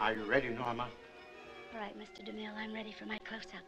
[0.00, 0.88] Are you ready, Norma?
[1.74, 2.24] All right, Mr.
[2.24, 3.60] DeMille, I'm ready for my close-up.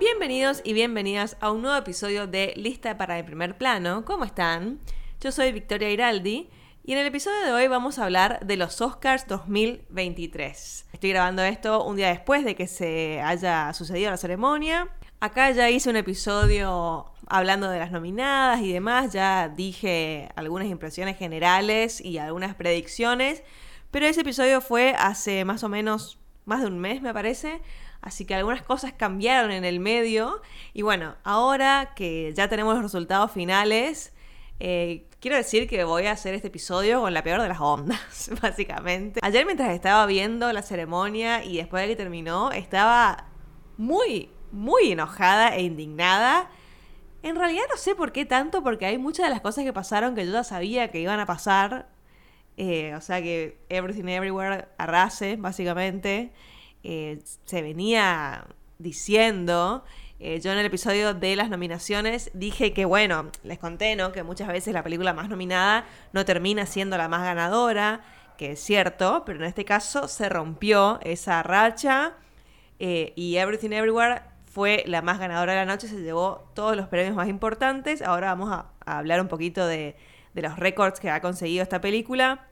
[0.00, 4.04] Bienvenidos y bienvenidas a un nuevo episodio de Lista para el primer plano.
[4.04, 4.80] ¿Cómo están?
[5.20, 6.50] Yo soy Victoria Iraldi
[6.82, 10.86] y en el episodio de hoy vamos a hablar de los Oscars 2023.
[10.92, 14.88] Estoy grabando esto un día después de que se haya sucedido la ceremonia.
[15.22, 21.18] Acá ya hice un episodio hablando de las nominadas y demás, ya dije algunas impresiones
[21.18, 23.42] generales y algunas predicciones,
[23.90, 27.60] pero ese episodio fue hace más o menos más de un mes me parece,
[28.00, 30.40] así que algunas cosas cambiaron en el medio
[30.72, 34.14] y bueno, ahora que ya tenemos los resultados finales,
[34.58, 38.30] eh, quiero decir que voy a hacer este episodio con la peor de las ondas,
[38.40, 39.20] básicamente.
[39.22, 43.26] Ayer mientras estaba viendo la ceremonia y después de que terminó, estaba
[43.76, 46.50] muy, muy enojada e indignada.
[47.22, 50.14] En realidad no sé por qué tanto, porque hay muchas de las cosas que pasaron
[50.14, 51.88] que yo ya sabía que iban a pasar.
[52.56, 56.32] Eh, o sea que Everything Everywhere arrase, básicamente.
[56.82, 58.46] Eh, se venía
[58.78, 59.84] diciendo.
[60.18, 64.12] Eh, yo en el episodio de las nominaciones dije que, bueno, les conté, ¿no?
[64.12, 68.02] Que muchas veces la película más nominada no termina siendo la más ganadora,
[68.36, 72.14] que es cierto, pero en este caso se rompió esa racha
[72.78, 77.14] y Everything Everywhere fue la más ganadora de la noche, se llevó todos los premios
[77.14, 78.02] más importantes.
[78.02, 79.96] Ahora vamos a, hablar un poquito de,
[80.34, 82.48] los récords que ha conseguido esta película.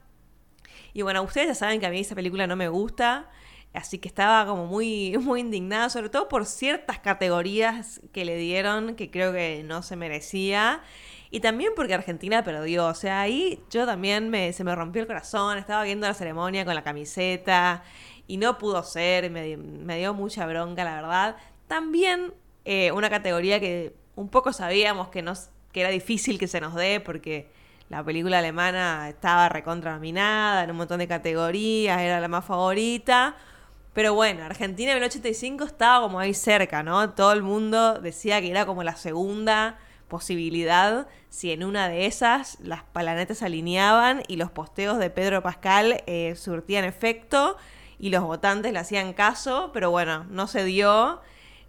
[0.94, 3.28] Y bueno, ustedes ya saben que a mí esa película no me gusta,
[3.74, 8.94] así que estaba como muy, muy indignada, sobre todo por ciertas categorías que le dieron
[8.94, 10.82] que creo que no se merecía.
[11.30, 15.08] Y también porque Argentina perdió, o sea, ahí yo también me, se me rompió el
[15.08, 17.82] corazón, estaba viendo la ceremonia con la camiseta
[18.28, 21.36] y no pudo ser, me, me dio mucha bronca, la verdad.
[21.68, 26.60] También eh, una categoría que un poco sabíamos que, nos, que era difícil que se
[26.60, 27.48] nos dé porque
[27.88, 33.36] la película alemana estaba recontra nominada en un montón de categorías, era la más favorita.
[33.94, 37.10] Pero bueno, Argentina en el 85 estaba como ahí cerca, ¿no?
[37.10, 39.78] Todo el mundo decía que era como la segunda
[40.08, 45.42] posibilidad si en una de esas las planetas se alineaban y los posteos de Pedro
[45.42, 47.56] Pascal eh, surtían efecto
[47.98, 51.20] y los votantes le hacían caso, pero bueno, no se dio.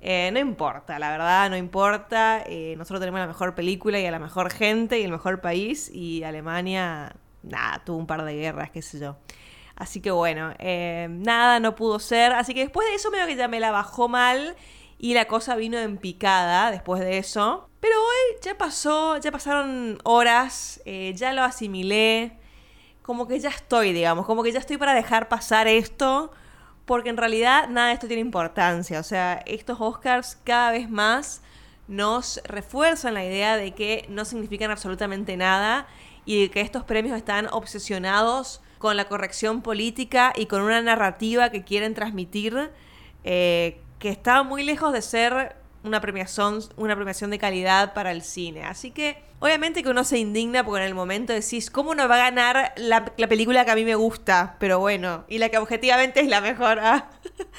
[0.01, 2.43] Eh, no importa, la verdad, no importa.
[2.45, 5.89] Eh, nosotros tenemos la mejor película y a la mejor gente y el mejor país.
[5.93, 9.17] Y Alemania, nada, tuvo un par de guerras, qué sé yo.
[9.75, 12.33] Así que bueno, eh, nada, no pudo ser.
[12.33, 14.55] Así que después de eso, medio que ya me la bajó mal
[14.97, 17.69] y la cosa vino en picada después de eso.
[17.79, 22.37] Pero hoy ya pasó, ya pasaron horas, ya lo asimilé.
[23.01, 26.31] Como que ya estoy, digamos, como que ya estoy para dejar pasar esto
[26.89, 28.99] porque en realidad nada de esto tiene importancia.
[28.99, 31.43] O sea, estos Oscars cada vez más
[31.87, 35.85] nos refuerzan la idea de que no significan absolutamente nada
[36.25, 41.51] y de que estos premios están obsesionados con la corrección política y con una narrativa
[41.51, 42.71] que quieren transmitir
[43.23, 48.23] eh, que está muy lejos de ser una premiación, una premiación de calidad para el
[48.23, 48.63] cine.
[48.63, 52.15] Así que, obviamente que uno se indigna porque en el momento decís, ¿cómo no va
[52.15, 54.55] a ganar la, película que a mí me gusta?
[54.59, 56.79] Pero bueno, y la que objetivamente es la mejor.
[56.79, 57.09] ¿ah?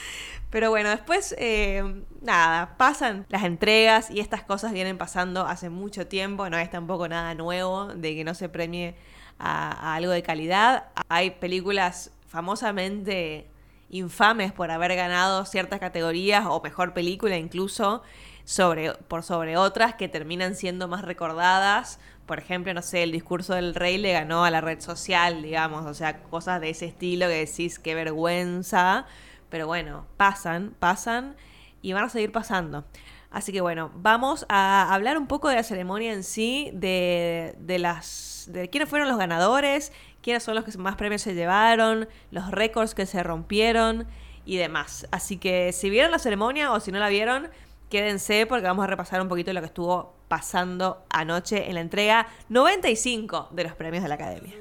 [0.51, 6.07] Pero bueno, después, eh, nada, pasan las entregas y estas cosas vienen pasando hace mucho
[6.07, 8.97] tiempo, no es tampoco nada nuevo de que no se premie
[9.39, 10.89] a algo de calidad.
[11.09, 13.49] Hay películas famosamente
[13.91, 18.03] infames por haber ganado ciertas categorías o mejor película incluso
[18.45, 21.99] sobre, por sobre otras que terminan siendo más recordadas.
[22.27, 25.84] Por ejemplo, no sé, el discurso del rey le ganó a la red social, digamos,
[25.87, 29.06] o sea, cosas de ese estilo que decís qué vergüenza.
[29.50, 31.37] Pero bueno, pasan, pasan
[31.83, 32.84] y van a seguir pasando.
[33.31, 37.79] Así que bueno, vamos a hablar un poco de la ceremonia en sí, de, de
[37.79, 42.50] las de quiénes fueron los ganadores, quiénes son los que más premios se llevaron, los
[42.50, 44.06] récords que se rompieron
[44.44, 45.06] y demás.
[45.10, 47.49] Así que si vieron la ceremonia o si no la vieron,
[47.88, 52.28] quédense porque vamos a repasar un poquito lo que estuvo pasando anoche en la entrega
[52.49, 54.55] 95 de los premios de la Academia.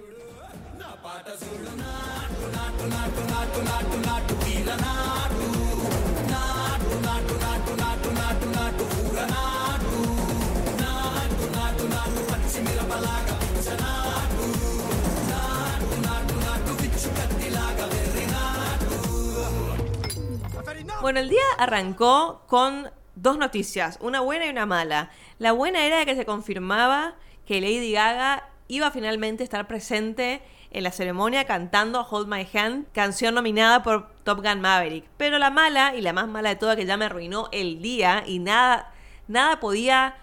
[21.01, 25.11] Bueno, el día arrancó con dos noticias, una buena y una mala.
[25.37, 27.15] La buena era que se confirmaba
[27.45, 30.41] que Lady Gaga iba finalmente a estar presente
[30.71, 35.05] en la ceremonia cantando Hold My Hand, canción nominada por Top Gun Maverick.
[35.15, 38.25] Pero la mala, y la más mala de todas, que ya me arruinó el día
[38.27, 38.91] y nada,
[39.29, 40.17] nada podía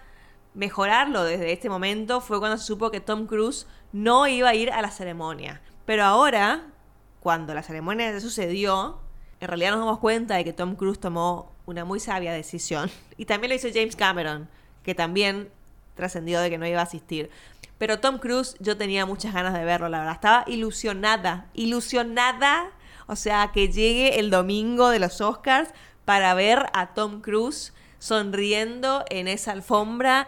[0.53, 4.71] mejorarlo desde este momento fue cuando se supo que Tom Cruise no iba a ir
[4.71, 5.59] a la ceremonia.
[5.85, 6.67] Pero ahora,
[7.19, 9.06] cuando la ceremonia ya sucedió,
[9.39, 12.89] en realidad nos damos cuenta de que Tom Cruise tomó una muy sabia decisión.
[13.19, 14.47] Y también lo hizo James Cameron,
[14.83, 15.49] que también
[15.95, 17.31] trascendió de que no iba a asistir.
[17.79, 20.13] Pero Tom Cruise, yo tenía muchas ganas de verlo, la verdad.
[20.13, 22.69] Estaba ilusionada, ilusionada.
[23.07, 25.71] O sea, que llegue el domingo de los Oscars
[26.05, 30.27] para ver a Tom Cruise sonriendo en esa alfombra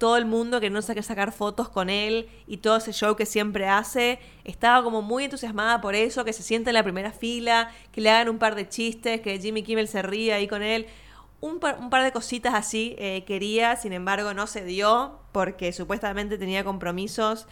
[0.00, 3.26] todo el mundo que no saque sacar fotos con él y todo ese show que
[3.26, 4.18] siempre hace.
[4.44, 8.08] Estaba como muy entusiasmada por eso, que se siente en la primera fila, que le
[8.08, 10.86] hagan un par de chistes, que Jimmy Kimmel se ría ahí con él.
[11.42, 15.70] Un par, un par de cositas así eh, quería, sin embargo no se dio porque
[15.70, 17.46] supuestamente tenía compromisos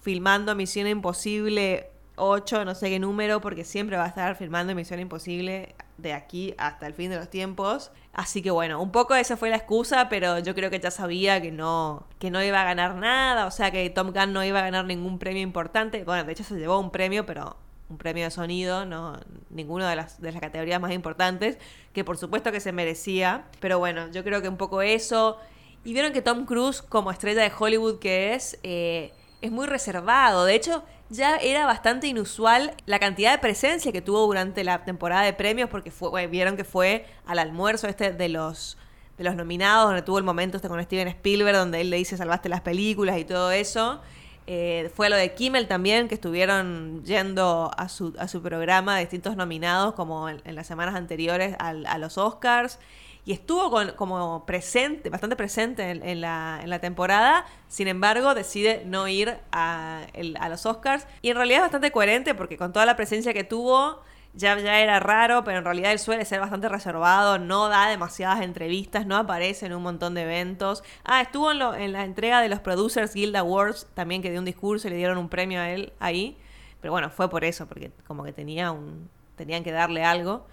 [0.00, 5.00] filmando Misión Imposible 8, no sé qué número, porque siempre va a estar filmando Misión
[5.00, 7.90] Imposible de aquí hasta el fin de los tiempos.
[8.12, 11.40] Así que bueno, un poco esa fue la excusa, pero yo creo que ya sabía
[11.40, 14.58] que no, que no iba a ganar nada, o sea que Tom Gunn no iba
[14.58, 16.04] a ganar ningún premio importante.
[16.04, 17.56] Bueno, de hecho se llevó un premio, pero
[17.88, 19.18] un premio de sonido, no
[19.50, 21.58] ninguna de las, de las categorías más importantes,
[21.92, 23.44] que por supuesto que se merecía.
[23.60, 25.38] Pero bueno, yo creo que un poco eso.
[25.84, 30.44] Y vieron que Tom Cruise, como estrella de Hollywood que es, eh, es muy reservado.
[30.44, 35.22] De hecho, ya era bastante inusual la cantidad de presencia que tuvo durante la temporada
[35.22, 38.78] de premios, porque fue, vieron que fue al almuerzo este de los
[39.18, 42.16] de los nominados, donde tuvo el momento este con Steven Spielberg, donde él le dice
[42.16, 44.00] salvaste las películas y todo eso.
[44.46, 49.36] Eh, fue lo de Kimmel también, que estuvieron yendo a su, a su programa distintos
[49.36, 52.78] nominados, como en, las semanas anteriores a los Oscars
[53.24, 59.06] y estuvo como presente, bastante presente en, la, en, la, temporada, sin embargo decide no
[59.06, 60.06] ir a,
[60.48, 64.00] los Oscars y en realidad es bastante coherente porque con toda la presencia que tuvo
[64.34, 68.40] ya, ya era raro, pero en realidad él suele ser bastante reservado, no da demasiadas
[68.40, 70.82] entrevistas, no aparece en un montón de eventos.
[71.04, 74.46] Ah, estuvo en, en la entrega de los Producers Guild Awards, también que dio un
[74.46, 76.38] discurso y le dieron un premio a él ahí,
[76.80, 80.46] pero bueno, fue por eso, porque como que tenía un, tenían que darle algo.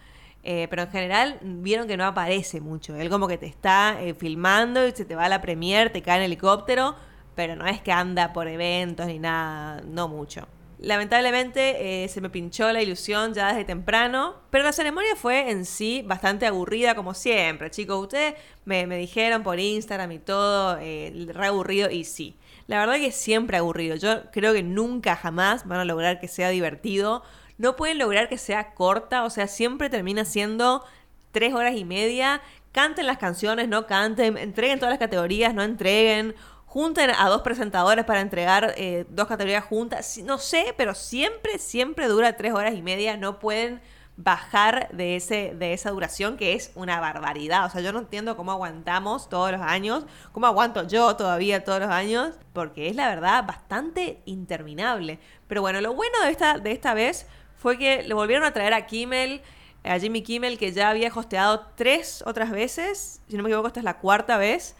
[0.44, 2.96] Eh, pero en general vieron que no aparece mucho.
[2.96, 6.02] Él como que te está eh, filmando y se te va a la premier, te
[6.02, 6.96] cae en helicóptero,
[7.36, 10.48] pero no es que anda por eventos ni nada, no mucho.
[10.82, 15.66] Lamentablemente eh, se me pinchó la ilusión ya desde temprano, pero la ceremonia fue en
[15.66, 18.02] sí bastante aburrida como siempre, chicos.
[18.02, 22.38] Ustedes me, me dijeron por Instagram y todo, re aburrido y sí.
[22.68, 23.98] La verdad que siempre aburrido.
[23.98, 27.24] Yo creo que nunca jamás van a lograr que sea divertido
[27.60, 30.84] no pueden lograr que sea corta, o sea, siempre termina siendo
[31.32, 32.42] tres horas y media.
[32.72, 36.36] Canten las canciones, no canten, entreguen todas las categorías, no entreguen,
[36.66, 40.20] junten a dos presentadores para entregar eh, dos categorías juntas.
[40.24, 43.18] No sé, pero siempre, siempre dura tres horas y media.
[43.18, 43.82] No pueden
[44.16, 47.66] bajar de, ese, de esa duración que es una barbaridad.
[47.66, 51.80] O sea, yo no entiendo cómo aguantamos todos los años, cómo aguanto yo todavía todos
[51.80, 55.20] los años, porque es la verdad bastante interminable.
[55.48, 57.28] Pero bueno, lo bueno de esta, de esta vez
[57.60, 59.42] fue que le volvieron a traer a Kimmel,
[59.84, 63.22] a Jimmy Kimmel, que ya había hosteado tres otras veces.
[63.28, 64.76] Si no me equivoco, esta es la cuarta vez.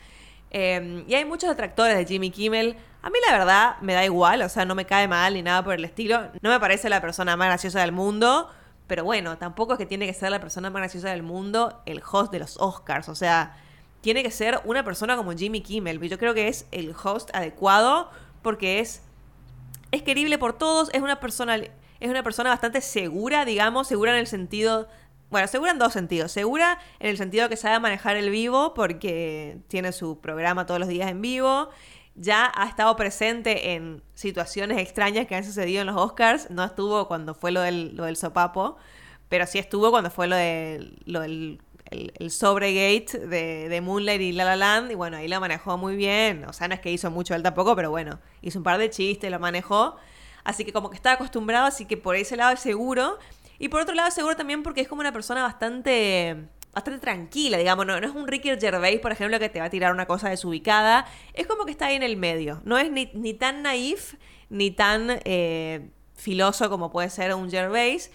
[0.50, 2.78] Em, y hay muchos detractores de Jimmy Kimmel.
[3.02, 5.64] A mí la verdad me da igual, o sea, no me cae mal ni nada
[5.64, 6.30] por el estilo.
[6.42, 8.50] No me parece la persona más graciosa del mundo.
[8.88, 12.02] Pero bueno, tampoco es que tiene que ser la persona más graciosa del mundo el
[12.10, 13.10] host de los Oscars.
[13.10, 13.58] O sea,
[14.02, 16.00] tiene que ser una persona como Jimmy Kimmel.
[16.10, 18.10] Yo creo que es el host adecuado
[18.42, 19.04] porque es,
[19.92, 21.60] es querible por todos, es una persona
[22.00, 24.88] es una persona bastante segura, digamos, segura en el sentido
[25.30, 26.32] bueno, segura en dos sentidos.
[26.32, 30.90] Segura en el sentido que sabe manejar el vivo porque tiene su programa todos los
[30.90, 31.70] días en vivo.
[32.16, 36.50] Ya ha estado presente en situaciones extrañas que han sucedido en los Oscars.
[36.50, 38.78] No estuvo cuando fue lo del, lo del sopapo,
[39.30, 44.32] pero sí estuvo cuando fue lo, de, lo del el, sobregate de, de, Moonlight y
[44.32, 44.92] La La Land.
[44.92, 46.44] Y bueno, ahí lo manejó muy bien.
[46.46, 48.90] O sea, no es que hizo mucho él tampoco, pero bueno, hizo un par de
[48.90, 49.96] chistes, lo manejó.
[50.50, 53.20] Así que como que está acostumbrado, así que por ese lado es seguro.
[53.60, 57.58] Y por otro lado es seguro también porque es como una persona bastante bastante tranquila,
[57.58, 60.06] digamos, no, no es un Ricky Gervais, por ejemplo, que te va a tirar una
[60.06, 64.16] cosa desubicada, es como que está ahí en el medio, no es ni, tan naif
[64.50, 68.12] ni tan eh, filoso como puede ser un Gervais,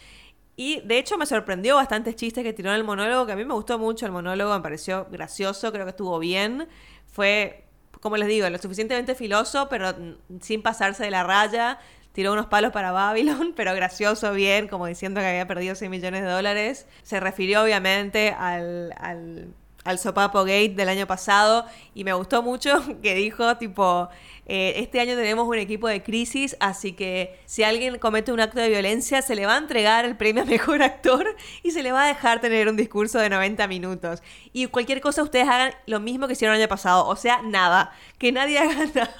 [0.57, 3.45] y de hecho me sorprendió bastantes chistes que tiró en el monólogo, que a mí
[3.45, 6.69] me gustó mucho el monólogo, me pareció gracioso, creo que estuvo bien,
[7.09, 7.65] fue,
[8.01, 9.95] como les digo, lo suficientemente filoso, pero
[10.41, 11.81] sin pasarse de la raya,
[12.15, 16.23] tiró unos palos para Babylon, pero gracioso, bien, como diciendo que había perdido 6 millones
[16.23, 16.87] de dólares.
[17.03, 19.49] Se refirió obviamente al, al,
[19.85, 24.09] al Sopapo Gate del año pasado y me gustó mucho que dijo, tipo,
[24.47, 28.61] Eh, este año tenemos un equipo de crisis, así que si alguien comete un acto
[28.61, 31.93] de violencia, se le va a entregar el premio a mejor actor y se le
[31.93, 34.23] va a dejar tener un discurso de 90 minutos.
[34.53, 37.93] Y cualquier cosa ustedes hagan lo mismo que hicieron el año pasado, o sea, nada,
[38.19, 39.15] que nadie haga nada.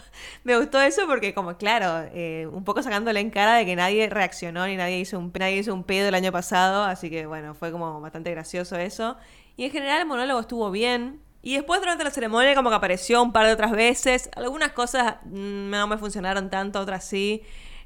[0.45, 4.09] Me gustó eso porque como claro, eh, un poco sacándole en cara de que nadie
[4.11, 7.55] reaccionó ni nadie hizo un nadie hizo un pedo el año pasado, así que bueno,
[7.55, 9.17] fue como bastante gracioso eso.
[9.57, 11.21] Y en general el monólogo estuvo bien.
[11.43, 14.31] Y después durante la ceremonia como que apareció un par de otras veces.
[14.35, 17.43] Algunas cosas mm, no me funcionaron tanto, otras sí.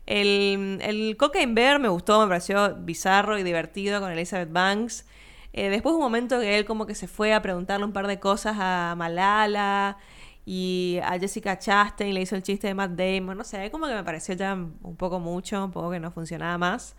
[0.06, 5.04] El, el Cocaine Bear me gustó, me pareció bizarro y divertido con Elizabeth Banks.
[5.52, 8.20] Eh, después un momento que él como que se fue a preguntarle un par de
[8.20, 9.98] cosas a Malala
[10.46, 13.36] y a Jessica Chastain le hizo el chiste de Matt Damon.
[13.36, 16.56] No sé, como que me pareció ya un poco mucho, un poco que no funcionaba
[16.58, 16.96] más.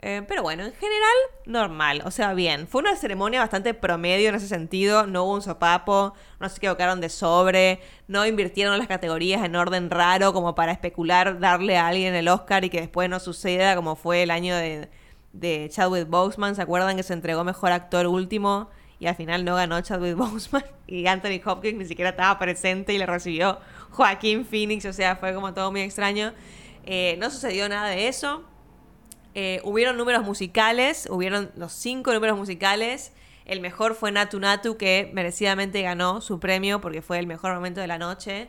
[0.00, 2.68] Eh, pero bueno, en general, normal, o sea, bien.
[2.68, 7.00] Fue una ceremonia bastante promedio en ese sentido, no hubo un sopapo, no se equivocaron
[7.00, 12.14] de sobre, no invirtieron las categorías en orden raro como para especular darle a alguien
[12.14, 14.88] el Oscar y que después no suceda como fue el año de,
[15.32, 18.70] de Chadwick Boseman, ¿se acuerdan que se entregó mejor actor último?
[19.00, 22.98] Y al final no ganó Chadwick Boseman y Anthony Hopkins ni siquiera estaba presente y
[22.98, 23.58] le recibió
[23.90, 26.34] Joaquín Phoenix, o sea, fue como todo muy extraño.
[26.84, 28.44] Eh, no sucedió nada de eso.
[29.34, 33.12] Eh, hubieron números musicales, hubieron los cinco números musicales.
[33.44, 37.80] El mejor fue Natu Natu, que merecidamente ganó su premio porque fue el mejor momento
[37.80, 38.48] de la noche.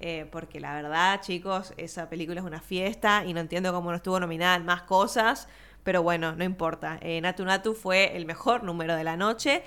[0.00, 3.96] Eh, porque la verdad, chicos, esa película es una fiesta y no entiendo cómo no
[3.96, 5.48] estuvo nominada en más cosas.
[5.82, 6.98] Pero bueno, no importa.
[7.00, 9.62] Eh, Natu Natu fue el mejor número de la noche.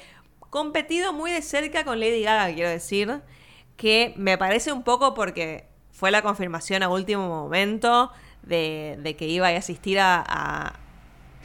[0.50, 3.22] Competido muy de cerca con Lady Gaga, quiero decir.
[3.78, 8.12] Que me parece un poco porque fue la confirmación a último momento
[8.48, 10.74] de, que iba a asistir a,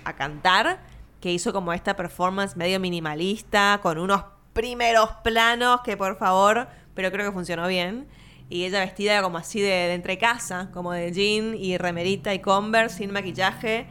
[0.05, 0.81] a, cantar,
[1.21, 7.11] que hizo como esta performance medio minimalista, con unos primeros planos que por favor, pero
[7.11, 8.07] creo que funcionó bien.
[8.49, 12.41] Y ella vestida como así de, de entre casa, como de jean y remerita y
[12.41, 13.87] converse, sin maquillaje.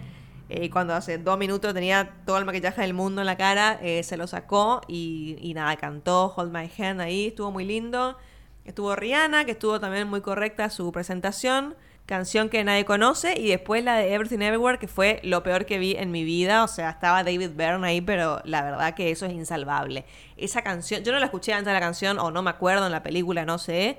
[0.49, 4.03] Eh, cuando hace dos minutos tenía todo el maquillaje del mundo en la cara, eh,
[4.03, 8.17] se lo sacó y, y, nada, cantó Hold My Hand ahí, estuvo muy lindo.
[8.65, 11.75] Estuvo Rihanna, que estuvo también muy correcta su presentación
[12.11, 15.79] canción que nadie conoce, y después la de Everything Everywhere, que fue lo peor que
[15.79, 16.65] vi en mi vida.
[16.65, 20.03] O sea, estaba David Byrne ahí, pero la verdad que eso es insalvable.
[20.35, 22.91] Esa canción, yo no la escuché antes de la canción, o no me acuerdo en
[22.91, 23.97] la película, no sé,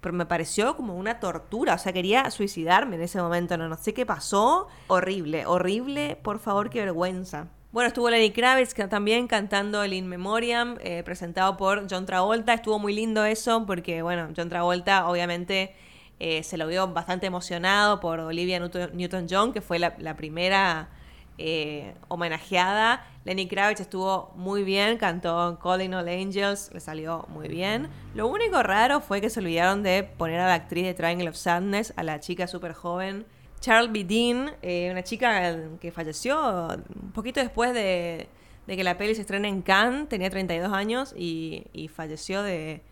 [0.00, 1.74] pero me pareció como una tortura.
[1.74, 4.68] O sea, quería suicidarme en ese momento, no, no sé qué pasó.
[4.86, 7.48] Horrible, horrible, por favor, qué vergüenza.
[7.72, 12.54] Bueno, estuvo Lenny Kravitz también cantando el In Memoriam, eh, presentado por John Travolta.
[12.54, 15.74] Estuvo muy lindo eso, porque, bueno, John Travolta obviamente
[16.20, 20.88] eh, se lo vio bastante emocionado por Olivia Newton-John, que fue la, primera
[21.38, 23.06] eh, homenajeada.
[23.24, 27.88] Lenny Kravitz estuvo muy bien, cantó Calling All Angels, le salió muy bien.
[28.14, 31.36] Lo único raro fue que se olvidaron de poner a la actriz de Triangle of
[31.36, 33.24] Sadness, a la chica súper joven,
[33.60, 34.04] Charles B.
[34.04, 36.68] Dean, eh, una chica que falleció
[37.00, 38.28] un poquito después de,
[38.66, 42.82] que la peli se estrene en Cannes, tenía 32 años y falleció de,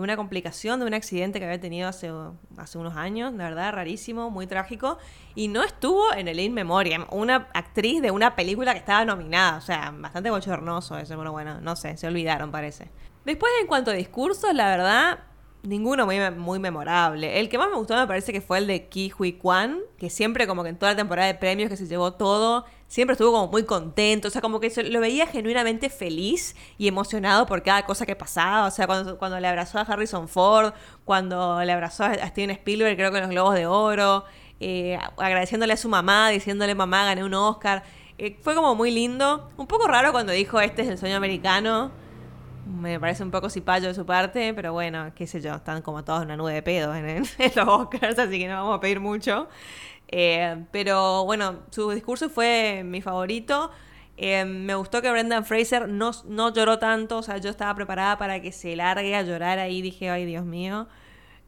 [0.00, 2.10] de una complicación, de un accidente que había tenido hace,
[2.56, 4.98] hace unos años, de verdad, rarísimo, muy trágico,
[5.34, 9.58] y no estuvo en el In Memoriam, una actriz de una película que estaba nominada,
[9.58, 12.90] o sea, bastante bochornoso eso, pero bueno, no sé, se olvidaron parece.
[13.26, 15.18] Después, en cuanto a discursos, la verdad,
[15.62, 17.38] ninguno muy, muy memorable.
[17.38, 20.08] El que más me gustó me parece que fue el de Ki Hui Kwan, que
[20.08, 23.30] siempre como que en toda la temporada de premios que se llevó todo, siempre estuvo
[23.30, 27.86] como muy contento, o sea, como que lo veía genuinamente feliz y emocionado por cada
[27.86, 32.02] cosa que pasaba, o sea, cuando, cuando le abrazó a Harrison Ford, cuando le abrazó
[32.02, 34.24] a Steven Spielberg, creo que en los Globos de Oro,
[34.58, 37.84] eh, agradeciéndole a su mamá, diciéndole mamá, gané un Oscar.
[38.18, 39.48] Eh, fue como muy lindo.
[39.56, 41.92] Un poco raro cuando dijo este es el sueño americano.
[42.66, 46.04] Me parece un poco cipayo de su parte, pero bueno, qué sé yo, están como
[46.04, 48.80] todos en una nube de pedos en, en los Oscars, así que no vamos a
[48.80, 49.48] pedir mucho.
[50.12, 53.70] Eh, pero bueno, su discurso fue mi favorito.
[54.16, 58.18] Eh, me gustó que Brendan Fraser no, no lloró tanto, o sea, yo estaba preparada
[58.18, 60.88] para que se largue a llorar ahí, dije, ay Dios mío.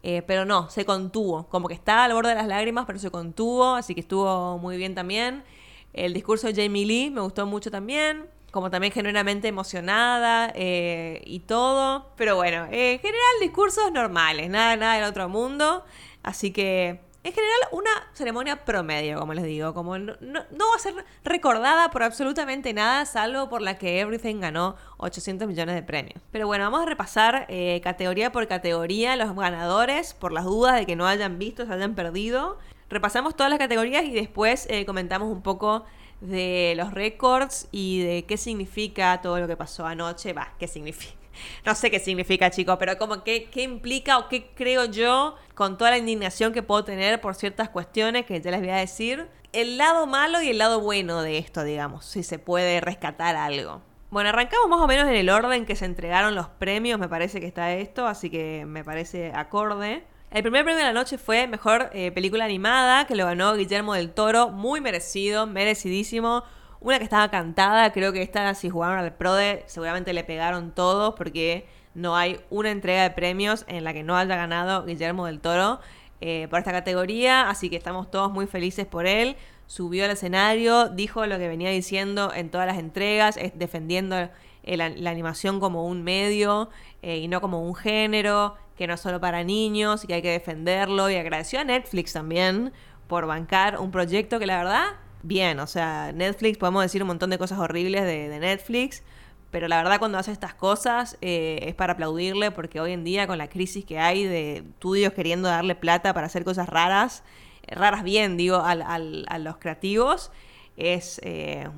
[0.04, 3.11] Eh, pero no, se contuvo, como que estaba al borde de las lágrimas, pero se
[3.11, 5.45] contuvo, así que estuvo muy bien también.
[5.92, 12.07] El discurso de Jamie Lee me gustó mucho también, como también genuinamente emocionada y todo.
[12.16, 15.85] Pero bueno, en general discursos normales, nada, nada del otro mundo.
[16.23, 20.95] Así que en general, una ceremonia promedio, como les digo, como no, va a ser
[21.23, 26.21] recordada por absolutamente nada, salvo por la que Everything ganó 800 millones de premios.
[26.33, 30.85] Pero bueno, vamos a repasar eh, categoría por categoría los ganadores, por las dudas de
[30.85, 32.59] que no hayan visto, se hayan perdido.
[32.91, 35.85] Repasamos todas las categorías y después eh, comentamos un poco
[36.21, 40.33] de los récords y de qué significa todo lo que pasó anoche.
[40.33, 41.22] Va, qué significa.
[41.65, 45.79] no sé qué significa, chicos, pero como que, qué implica o qué creo yo con
[45.79, 49.29] toda la indignación que puedo tener por ciertas cuestiones que ya les voy a decir.
[49.53, 53.83] El lado malo y el lado bueno de esto, digamos, si se puede rescatar algo.
[54.11, 57.41] Bueno, arrancamos más o menos en el orden que se entregaron los premios, me parece
[57.41, 60.05] que está esto, así que me parece acorde.
[60.31, 63.93] El primer premio de la noche fue Mejor eh, Película Animada, que lo ganó Guillermo
[63.95, 66.45] del Toro, muy merecido, merecidísimo.
[66.85, 71.15] Una que estaba cantada, creo que esta, si jugaron al PRODE, seguramente le pegaron todos,
[71.15, 75.39] porque no hay una entrega de premios en la que no haya ganado Guillermo del
[75.39, 75.79] Toro
[76.21, 79.37] eh, por esta categoría, así que estamos todos muy felices por él.
[79.69, 84.29] Subió al escenario, dijo lo que venía diciendo en todas las entregas, defendiendo
[84.65, 86.69] la animación como un medio
[87.03, 90.23] eh, y no como un género, que no es solo para niños y que hay
[90.23, 91.09] que defenderlo.
[91.11, 92.73] Y agradeció a Netflix también
[93.07, 94.87] por bancar un proyecto que la verdad,
[95.23, 99.02] bien, o sea, Netflix, podemos decir un montón de cosas horribles de, Netflix,
[99.50, 103.26] pero la verdad cuando hace estas cosas eh, es para aplaudirle porque hoy en día
[103.26, 107.23] con la crisis que hay de estudios queriendo darle plata para hacer cosas raras,
[107.67, 110.31] eh, raras bien, digo, a los creativos,
[110.76, 111.21] es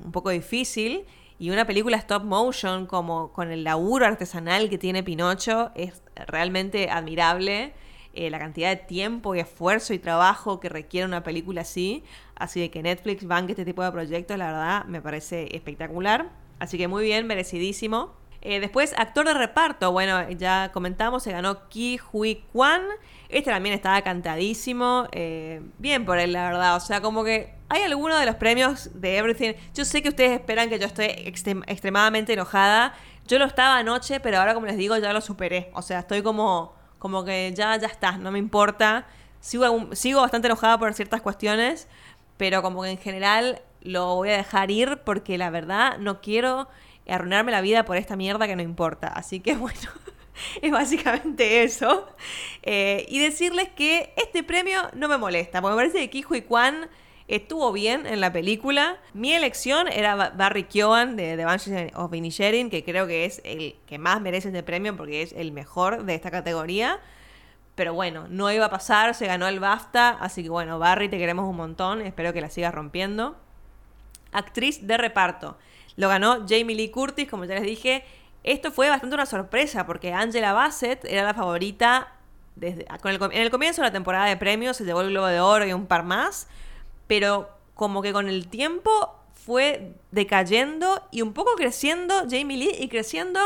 [0.03, 1.05] un poco difícil.
[1.37, 6.89] Y una película stop motion como con el laburo artesanal que tiene Pinocho es realmente
[6.89, 7.73] admirable.
[8.17, 12.01] Eh, la cantidad de tiempo y esfuerzo y trabajo que requiere una película así.
[12.35, 16.29] Así que Netflix banque este tipo de proyectos, la verdad, me parece espectacular.
[16.59, 18.13] Así que muy bien, merecidísimo.
[18.41, 19.91] Eh, después, actor de reparto.
[19.91, 22.81] Bueno, ya comentamos, se ganó Ki Hui Kwan.
[23.27, 25.07] Este también estaba cantadísimo.
[25.13, 26.75] Eh, bien por él, la verdad.
[26.75, 29.53] O sea, como que hay algunos de los premios de Everything.
[29.73, 32.93] Yo sé que ustedes esperan que yo esté extremadamente enojada.
[33.27, 35.71] Yo lo estaba anoche, pero ahora, como les digo, ya lo superé.
[35.73, 39.07] O sea, estoy como, como que ya, ya está, no me importa.
[39.39, 41.87] Sigo, sigo bastante enojada por ciertas cuestiones,
[42.37, 46.67] pero como que en general lo voy a dejar ir porque la verdad no quiero
[47.07, 49.07] arruinarme la vida por esta mierda que no importa.
[49.07, 49.89] Así que bueno.
[50.61, 52.07] es básicamente eso.
[52.63, 56.41] Eh, y decirles que este premio no me molesta, porque me parece que Kijo y
[56.41, 56.89] Kwan
[57.27, 58.97] estuvo bien en la película.
[59.13, 63.75] Mi elección era Barry Keoghan de The Banshees of Inisherin, que creo que es el
[63.87, 66.99] que más merece este premio porque es el mejor de esta categoría.
[67.75, 71.17] Pero bueno, no iba a pasar, se ganó el BAFTA, así que bueno, Barry, te
[71.17, 73.35] queremos un montón, espero que la sigas rompiendo.
[74.31, 75.57] Actriz de reparto.
[75.97, 78.03] Lo ganó Jamie Lee Curtis, como ya les dije.
[78.43, 82.13] Esto fue bastante una sorpresa porque Angela Bassett era la favorita
[82.55, 85.65] desde, en el comienzo de la temporada de premios, se llevó el Globo de Oro
[85.65, 86.47] y un par más
[87.07, 92.87] pero como que con el tiempo fue decayendo y un poco creciendo Jamie Lee y
[92.87, 93.39] creciendo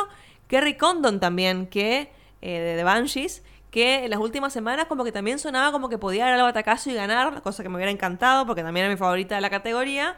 [0.48, 2.12] Kerry Condon también, que
[2.42, 5.98] eh, de The Banshees, que en las últimas semanas como que también sonaba como que
[5.98, 8.98] podía dar al batacazo y ganar, cosa que me hubiera encantado porque también era mi
[8.98, 10.18] favorita de la categoría,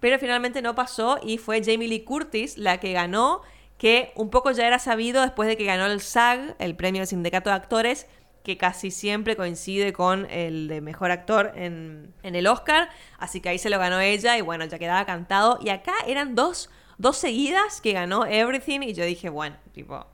[0.00, 3.42] pero finalmente no pasó y fue Jamie Lee Curtis la que ganó,
[3.78, 7.08] que un poco ya era sabido después de que ganó el SAG, el premio del
[7.08, 8.06] Sindicato de Actores,
[8.42, 12.88] que casi siempre coincide con el de mejor actor en, el Oscar.
[13.18, 15.58] Así que ahí se lo ganó ella y bueno, ya quedaba cantado.
[15.62, 20.06] Y acá eran dos, dos seguidas que ganó Everything y yo dije, bueno, tipo,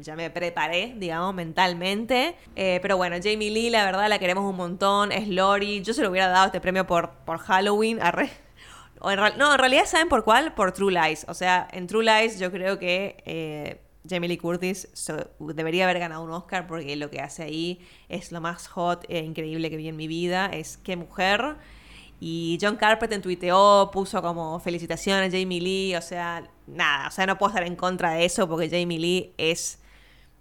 [0.00, 2.36] ya me preparé, digamos, mentalmente.
[2.56, 5.12] Eh, pero bueno, Jamie Lee, la verdad, la queremos un montón.
[5.12, 5.82] Es Lori.
[5.82, 7.98] Yo se lo hubiera dado este premio por, por Halloween.
[9.00, 10.54] En no, en realidad, ¿saben por cuál?
[10.54, 11.24] Por True Lies.
[11.28, 14.88] O sea, en True Lies yo creo que eh, Jamie Lee Curtis
[15.38, 19.20] debería haber ganado un Oscar porque lo que hace ahí es lo más hot e
[19.20, 20.46] increíble que vi en mi vida.
[20.46, 21.56] Es qué mujer.
[22.20, 25.94] Y John Carpenter tuiteó, puso como felicitaciones a Jamie Lee.
[25.94, 29.34] O sea, nada, o sea, no puedo estar en contra de eso porque Jamie Lee
[29.38, 29.80] es.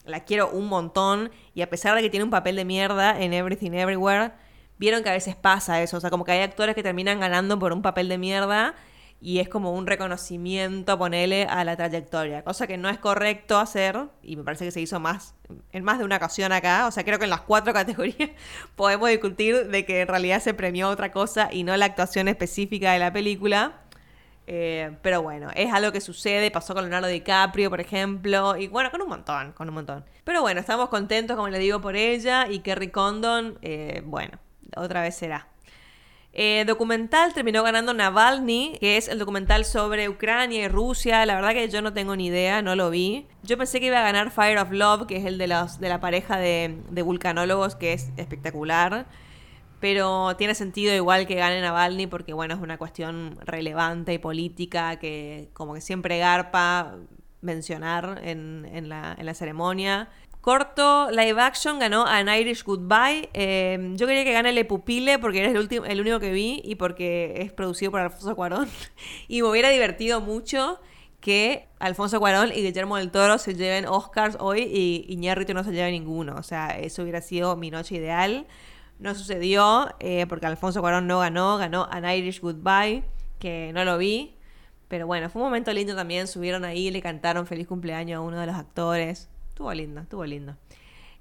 [0.06, 1.32] La quiero un montón.
[1.54, 4.32] Y a pesar de que tiene un papel de mierda en Everything Everywhere,
[4.78, 5.98] vieron que a veces pasa eso.
[5.98, 8.76] O sea, como que hay actores que terminan ganando por un papel de mierda
[9.20, 13.98] y es como un reconocimiento, ponerle a la trayectoria, cosa que no es correcto hacer
[14.22, 15.34] y me parece que se hizo más
[15.72, 18.30] en más de una ocasión acá, o sea, creo que en las cuatro categorías
[18.76, 22.92] podemos discutir de que en realidad se premió otra cosa y no la actuación específica
[22.92, 23.82] de la película.
[24.50, 28.90] Eh, pero bueno, es algo que sucede, pasó con Leonardo DiCaprio, por ejemplo, y bueno,
[28.90, 30.06] con un montón, con un montón.
[30.24, 34.40] Pero bueno, estamos contentos, como le digo, por ella y Kerry Condon, eh, bueno,
[34.76, 35.48] otra vez será.
[36.40, 41.26] Eh, documental terminó ganando Navalny, que es el documental sobre Ucrania y Rusia.
[41.26, 43.26] La verdad que yo no tengo ni idea, no lo vi.
[43.42, 45.90] Yo pensé que iba a ganar Fire of Love, que es el de, los, de
[45.90, 49.08] la pareja de, vulcanólogos, que es espectacular.
[49.80, 54.98] Pero tiene sentido igual que gane Navalny porque, bueno, es una cuestión relevante y política
[54.98, 56.96] que como que siempre garpa
[57.42, 60.10] mencionar en, la, en la ceremonia.
[60.42, 63.30] Corto live action ganó An Irish Goodbye.
[63.34, 66.76] Em, yo quería que gane Le Pupile porque eres el, el único que vi y
[66.76, 68.70] porque es producido por Alfonso Cuarón.
[69.28, 70.80] y me hubiera divertido mucho
[71.20, 75.72] que Alfonso Cuarón y Guillermo del Toro se lleven Oscars hoy y Iñárritu no se
[75.72, 76.36] lleve ninguno.
[76.36, 78.48] O sea, eso hubiera sido mi noche ideal.
[79.00, 83.04] No sucedió eh, porque Alfonso Cuarón no ganó, ganó An Irish Goodbye,
[83.40, 84.38] que no lo vi.
[84.88, 86.28] Pero bueno, fue un momento lindo también.
[86.28, 89.30] Subieron ahí, le cantaron feliz cumpleaños a uno de los actores.
[89.50, 90.56] Estuvo lindo, estuvo lindo.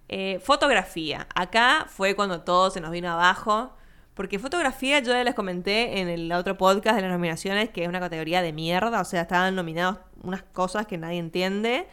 [0.08, 1.26] Eh, fotografía.
[1.34, 3.72] Acá fue cuando todo se nos vino abajo.
[4.14, 7.88] Porque fotografía, yo ya les comenté en el otro podcast de las nominaciones que es
[7.88, 9.00] una categoría de mierda.
[9.00, 11.86] O sea, estaban nominados unas cosas que nadie entiende.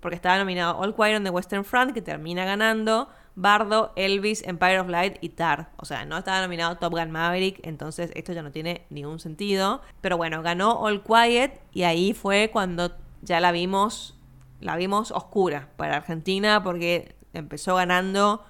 [0.00, 3.08] Porque estaba nominado All Quiet on the Western Front, que termina ganando.
[3.40, 5.70] Bardo, Elvis, Empire of Light y Tar.
[5.76, 9.80] O sea, no estaba nominado Top Gun Maverick, entonces esto ya no tiene ningún sentido.
[10.00, 14.18] Pero bueno, ganó All Quiet y ahí fue cuando ya la vimos,
[14.60, 18.44] la vimos oscura para Argentina porque empezó ganando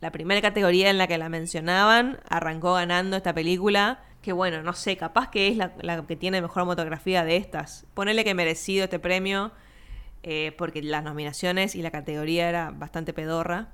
[0.00, 4.04] la primera categoría en la que la mencionaban, arrancó ganando esta película.
[4.22, 7.86] Que bueno, no sé, capaz que es la, que tiene mejor fotografía de estas.
[7.94, 9.50] Ponele que merecido este premio,
[10.22, 13.72] eh, porque las nominaciones y la categoría era bastante pedorra.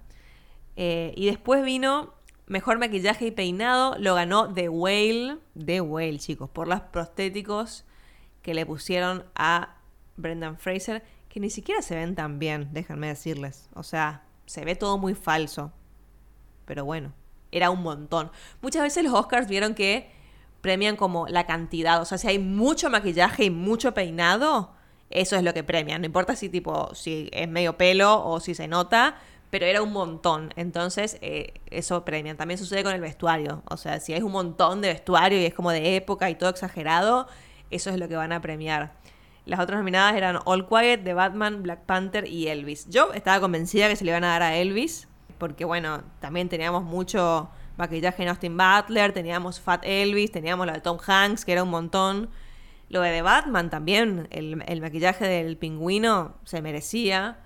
[0.76, 2.14] Eh, y después vino
[2.46, 7.84] Mejor Maquillaje y Peinado, lo ganó The Whale, The Whale chicos, por los prostéticos
[8.42, 9.76] que le pusieron a
[10.16, 13.70] Brendan Fraser, que ni siquiera se ven tan bien, déjenme decirles.
[13.74, 15.72] O sea, se ve todo muy falso.
[16.66, 17.12] Pero bueno,
[17.50, 18.30] era un montón.
[18.60, 20.10] Muchas veces los Oscars vieron que
[20.60, 22.00] premian como la cantidad.
[22.00, 24.72] O sea, si hay mucho maquillaje y mucho peinado,
[25.10, 26.00] eso es lo que premian.
[26.00, 29.16] No importa si tipo, si es medio pelo o si se nota,
[29.54, 30.52] pero era un montón.
[30.56, 32.36] Entonces, eh, eso premian.
[32.36, 33.62] También sucede con el vestuario.
[33.66, 36.50] O sea, si es un montón de vestuario y es como de época y todo
[36.50, 37.28] exagerado,
[37.70, 38.94] eso es lo que van a premiar.
[39.46, 42.88] Las otras nominadas eran All Quiet, The Batman, Black Panther y Elvis.
[42.88, 45.06] Yo estaba convencida que se le iban a dar a Elvis,
[45.38, 50.80] porque bueno, también teníamos mucho maquillaje en Austin Butler, teníamos Fat Elvis, teníamos lo de
[50.80, 52.28] Tom Hanks, que era un montón.
[52.88, 57.38] Lo de The Batman también, el, el maquillaje del pingüino se merecía.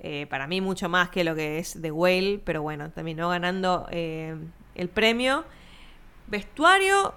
[0.00, 3.86] Eh, para mí mucho más que lo que es The Whale, pero bueno, terminó ganando
[3.90, 4.36] eh,
[4.74, 5.44] el premio.
[6.28, 7.14] Vestuario,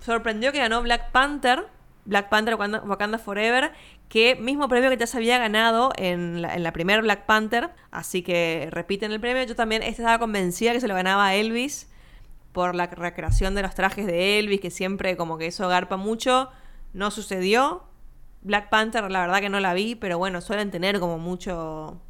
[0.00, 1.66] sorprendió que ganó Black Panther,
[2.04, 3.72] Black Panther Wakanda, Forever,
[4.08, 8.68] que mismo premio que ya se había ganado en la, primera Black Panther, así que
[8.70, 9.44] repiten el premio.
[9.44, 11.88] Yo también estaba convencida que se lo ganaba Elvis
[12.52, 16.50] por la recreación de los trajes de Elvis, que siempre como que eso garpa mucho.
[16.92, 17.84] No sucedió.
[18.42, 22.00] Black Panther, la verdad que no la vi, pero bueno, suelen tener como mucho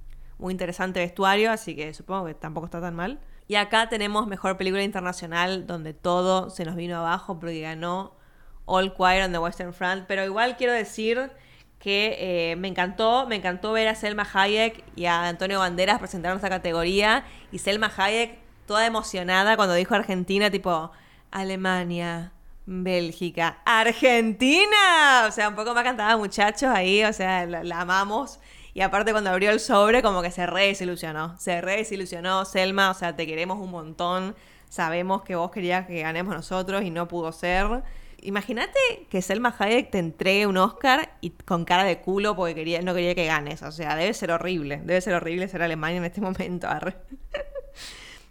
[0.40, 3.20] muy interesante vestuario, así que supongo que tampoco está tan mal.
[3.46, 8.14] Y acá tenemos mejor película internacional, donde todo se nos vino abajo porque ganó
[8.64, 10.04] All Quiet on the Western Front.
[10.06, 11.30] Pero igual quiero decir
[11.80, 12.16] que
[12.52, 16.48] eh, me encantó, me encantó ver a Selma Hayek y a Antonio Banderas presentar esta
[16.48, 17.24] categoría.
[17.50, 20.92] Y Selma Hayek toda emocionada cuando dijo Argentina, tipo
[21.32, 22.32] Alemania,
[22.66, 25.24] Bélgica, Argentina.
[25.26, 28.38] O sea, un poco más cantada muchachos ahí, o sea, la amamos.
[28.72, 31.36] Y aparte cuando abrió el sobre, como que se re desilusionó.
[31.38, 34.36] Se re desilusionó, Selma, o sea, te queremos un montón.
[34.68, 37.82] Sabemos que vos querías que ganemos nosotros y no pudo ser.
[38.22, 38.78] Imagínate
[39.08, 42.94] que Selma Hayek te entregue un Oscar y con cara de culo porque quería, no
[42.94, 43.62] quería que ganes.
[43.62, 44.80] O sea, debe ser horrible.
[44.84, 46.68] Debe ser horrible ser Alemania en este momento.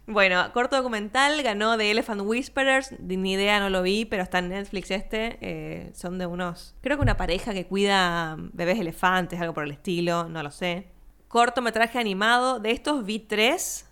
[0.06, 4.48] Bueno, corto documental, ganó The Elephant Whisperers, ni idea, no lo vi, pero está en
[4.48, 5.38] Netflix este.
[5.40, 9.70] Eh, son de unos, creo que una pareja que cuida bebés elefantes, algo por el
[9.70, 10.88] estilo, no lo sé.
[11.28, 13.86] Cortometraje animado, de estos vi tres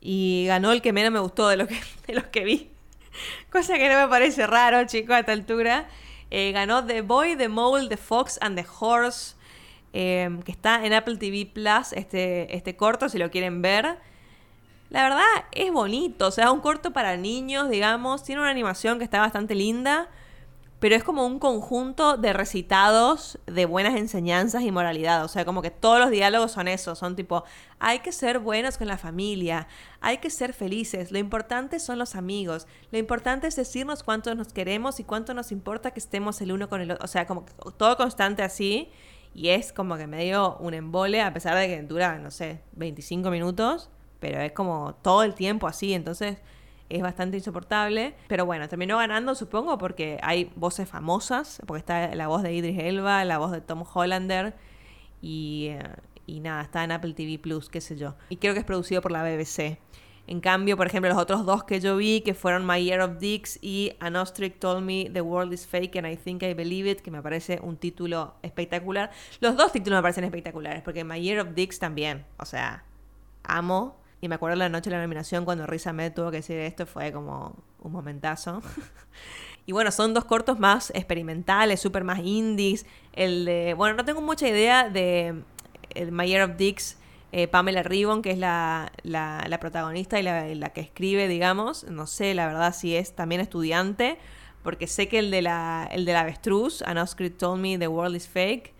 [0.00, 2.70] y ganó el que menos me gustó de, lo que, de los que vi.
[3.50, 5.88] Cosa que no me parece raro, chico, a esta altura.
[6.30, 9.34] Eh, ganó The Boy, The Mole, The Fox and The Horse,
[9.92, 13.98] eh, que está en Apple TV Plus, este, este corto, si lo quieren ver.
[14.90, 19.04] La verdad es bonito, o sea, un corto para niños, digamos, tiene una animación que
[19.04, 20.08] está bastante linda,
[20.78, 25.60] pero es como un conjunto de recitados de buenas enseñanzas y moralidad, o sea, como
[25.60, 27.42] que todos los diálogos son eso, son tipo,
[27.80, 29.66] hay que ser buenos con la familia,
[30.00, 34.52] hay que ser felices, lo importante son los amigos, lo importante es decirnos cuánto nos
[34.52, 37.44] queremos y cuánto nos importa que estemos el uno con el otro, o sea, como
[37.76, 38.90] todo constante así.
[39.34, 43.30] Y es como que medio un embole, a pesar de que dura, no sé, 25
[43.30, 46.38] minutos pero es como todo el tiempo así, entonces
[46.88, 48.14] es bastante insoportable.
[48.28, 52.78] Pero bueno, terminó ganando, supongo, porque hay voces famosas, porque está la voz de Idris
[52.78, 54.54] Elba, la voz de Tom Hollander
[55.20, 55.82] y, eh,
[56.26, 58.14] y nada, está en Apple TV Plus, qué sé yo.
[58.28, 59.78] Y creo que es producido por la BBC.
[60.28, 63.18] En cambio, por ejemplo, los otros dos que yo vi, que fueron My Year of
[63.18, 66.90] Dicks y An Ostrich Told Me The World is Fake and I Think I Believe
[66.90, 69.12] It, que me parece un título espectacular.
[69.40, 72.84] Los dos títulos me parecen espectaculares, porque My Year of Dicks también, o sea,
[73.44, 76.58] amo y me acuerdo la noche de la nominación cuando Risa Ahmed tuvo que decir
[76.58, 78.62] esto, fue como un momentazo.
[79.68, 82.86] Y bueno, son dos cortos más experimentales, súper más indies.
[83.12, 85.42] El de, bueno, no tengo mucha idea de
[85.90, 86.98] el Mayor of Dicks,
[87.32, 91.84] eh, Pamela Ribbon, que es la, la, protagonista y la, la, que escribe, digamos.
[91.84, 94.18] No sé, la verdad, si es también estudiante,
[94.62, 97.88] porque sé que el de la, el de la avestruz, An Oscar Told Me The
[97.88, 98.72] World Is Fake,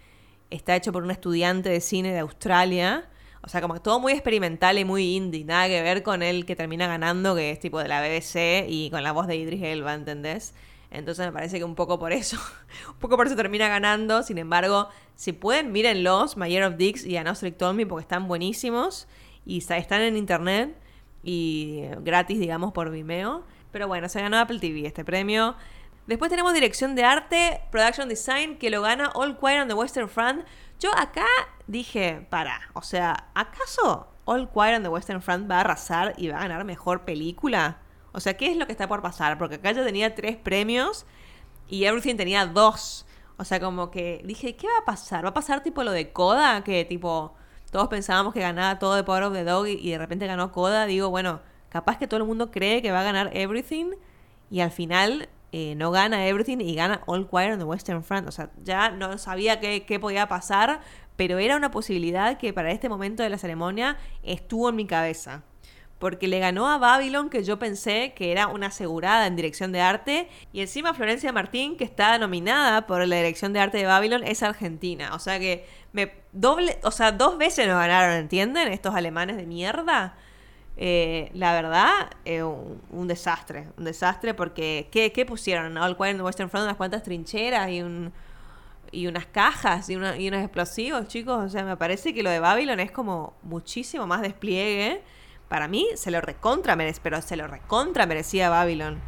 [0.51, 3.09] está hecho por un estudiante de cine de Australia.
[3.47, 5.45] O sea, como que todo muy experimental y muy indie.
[5.45, 8.91] Nada que ver con el que termina ganando, que es tipo de la BBC y
[8.91, 10.53] con la voz de Idris Elba, ¿entendés?
[10.91, 12.39] Entonces me parece que un poco por eso,
[12.89, 14.25] un poco por eso termina ganando.
[14.25, 18.27] Sin embargo, si pueden, mírenlos, My of Dicks y A No Told Me, porque están
[18.27, 19.07] buenísimos
[19.45, 20.77] y están en internet
[21.23, 23.45] y gratis, digamos, por Vimeo.
[23.71, 25.55] Pero bueno, se ganó Apple TV este premio.
[26.09, 30.09] Después tenemos dirección de arte, production design, que lo gana All Quiet on the Western
[30.09, 30.45] Front.
[30.79, 31.27] Yo acá
[31.67, 36.29] dije, para, o sea, ¿acaso All Quiet on the Western Front va a arrasar y
[36.29, 37.79] va a ganar mejor película?
[38.13, 39.39] O sea, ¿qué es lo que está por pasar?
[39.39, 41.07] Porque acá ya tenía tres premios
[41.69, 43.07] y Everything tenía dos.
[43.39, 45.25] O sea, como que dije, ¿qué va a pasar?
[45.25, 46.63] ¿Va a pasar tipo lo de Coda?
[46.65, 47.35] Que tipo,
[47.71, 50.87] todos pensábamos que ganaba todo de Power of the Dog y, de repente ganó Coda.
[50.87, 53.93] Digo, bueno, capaz que todo el mundo cree que va a ganar Everything
[54.51, 58.29] y al final eh, no gana Everything y gana All Quiet on the Western Front.
[58.29, 60.83] O sea, ya no sabía qué, qué podía pasar,
[61.17, 65.45] pero era una posibilidad que para este momento de la ceremonia estuvo en mi cabeza
[65.99, 69.81] porque le ganó a Babylon, que yo pensé que era una asegurada en dirección de
[69.81, 74.23] arte, y encima Florencia Martín, que está nominada por la dirección de arte de Babylon,
[74.23, 75.15] es argentina.
[75.15, 78.69] O sea que me doble, o sea, dos veces nos ganaron, ¿entienden?
[78.69, 80.19] Estos alemanes de mierda.
[80.79, 85.79] Eh, la verdad, eh, un, desastre, un desastre porque ¿qué, qué pusieron?
[85.79, 88.13] All Quiet Western Front, unas cuantas trincheras y un
[88.93, 91.45] y unas cajas y, unos explosivos, chicos.
[91.45, 95.03] O sea, me parece que lo de Babylon es como muchísimo más despliegue
[95.49, 99.01] para mí se lo recontra merecía, pero se lo recontra merecía Babylon.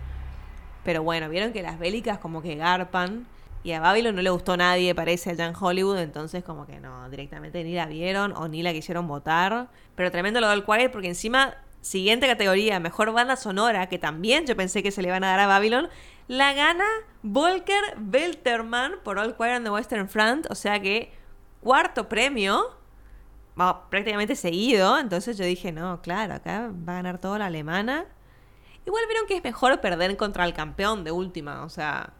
[0.85, 3.26] Pero bueno, vieron que las bélicas como que garpan.
[3.68, 5.98] Y a Babylon no le gustó nadie, parece, allá en Hollywood.
[5.98, 9.68] Entonces, como que no, directamente ni la vieron o ni la quisieron votar.
[9.94, 14.57] Pero tremendo lo del Quiet, porque encima, siguiente categoría, mejor banda sonora, que también yo
[14.57, 15.90] pensé que se le iban a dar a Babylon,
[16.28, 16.87] la gana
[17.22, 20.46] Volker Belterman por All Quiet on the Western Front.
[20.48, 21.12] O sea que,
[21.61, 22.74] cuarto premio
[23.90, 24.98] prácticamente seguido.
[24.98, 28.07] Entonces yo dije, no, claro, acá va a ganar toda la alemana.
[28.87, 31.64] Igual vieron que es mejor perder contra el campeón de última.
[31.64, 32.14] O sea,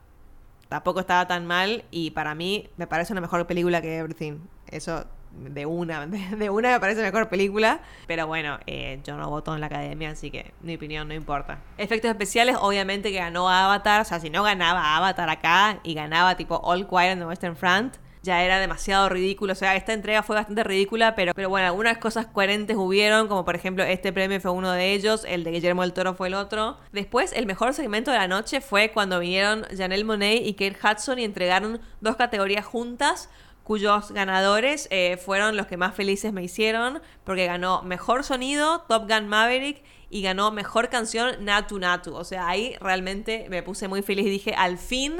[0.69, 1.85] tampoco estaba tan mal.
[1.91, 4.39] Y para mí me parece una mejor película que Everything.
[4.71, 7.81] Eso de una, de una me parece mejor película.
[8.07, 11.59] Pero bueno, eh, yo no voto en la academia, así que mi opinión no importa.
[11.77, 14.01] Efectos especiales, obviamente que ganó Avatar.
[14.01, 17.57] O sea, si no ganaba Avatar acá y ganaba tipo All Quiet on the Western
[17.57, 19.53] Front, ya era demasiado ridículo.
[19.53, 23.45] O sea, esta entrega fue bastante ridícula, pero, pero bueno, algunas cosas coherentes hubieron, como
[23.45, 26.35] por ejemplo este premio fue uno de ellos, el de Guillermo del Toro fue el
[26.35, 26.79] otro.
[26.93, 31.19] Después, el mejor segmento de la noche fue cuando vinieron Janelle Monet y Kate Hudson
[31.19, 33.31] y entregaron dos categorías juntas
[33.69, 39.07] cuyos ganadores eh, fueron los que más felices me hicieron, porque ganó Mejor Sonido, Top
[39.07, 42.15] Gun Maverick, y ganó Mejor Canción Natu Natu.
[42.15, 45.19] O sea, ahí realmente me puse muy feliz y dije, al fin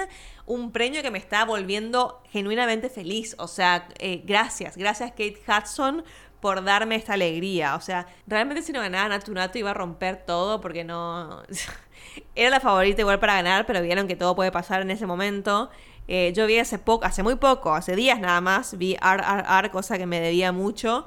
[0.49, 3.37] un premio que me está volviendo genuinamente feliz.
[3.39, 6.03] O sea, eh, gracias, gracias Kate Hudson
[6.41, 7.77] por darme esta alegría.
[7.77, 11.43] O sea, realmente si no ganaba Natu Natu iba a romper todo porque no...
[12.35, 15.71] Era la favorita igual para ganar, pero vieron que todo puede pasar en ese momento.
[16.09, 19.99] Eh, yo vi hace poco, hace muy poco, hace días nada más, vi RRR, cosa
[19.99, 21.07] que me debía mucho.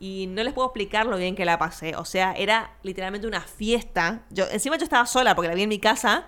[0.00, 1.94] Y no les puedo explicar lo bien que la pasé.
[1.94, 4.22] O sea, era literalmente una fiesta.
[4.30, 6.26] Yo, encima yo estaba sola porque la vi en mi casa.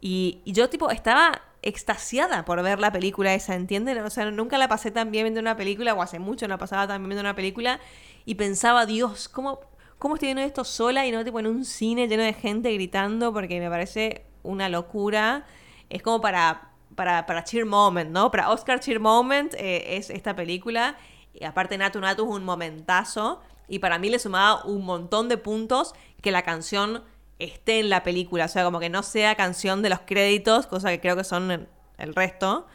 [0.00, 3.98] Y yo tipo estaba extasiada por ver la película esa, ¿entienden?
[3.98, 6.86] O sea, nunca la pasé tan bien viendo una película, o hace mucho no pasaba
[6.86, 7.80] tan bien viendo una película,
[8.24, 9.60] y pensaba, Dios, ¿cómo,
[9.98, 13.32] cómo estoy viendo esto sola y no tipo en un cine lleno de gente gritando?
[13.32, 15.46] Porque me parece una locura.
[15.90, 18.30] Es como para para, para Cheer Moment, ¿no?
[18.30, 20.96] Para Oscar Cheer Moment eh, es esta película.
[21.32, 23.40] Y aparte Natu Natu es un momentazo.
[23.68, 27.02] Y para mí le sumaba un montón de puntos que la canción
[27.44, 28.46] esté en la película.
[28.46, 31.68] O sea, como que no sea canción de los créditos, cosa que creo que son
[31.98, 32.66] el resto.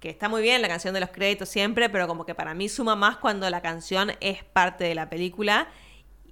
[0.00, 2.68] Que está muy bien la canción de los créditos siempre, pero como que para mí
[2.68, 5.68] suma más cuando la canción es parte de la película.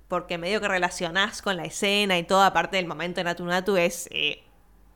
[0.09, 3.77] Porque medio que relacionás con la escena y toda parte del momento de Natu Natu
[3.77, 4.45] es eh,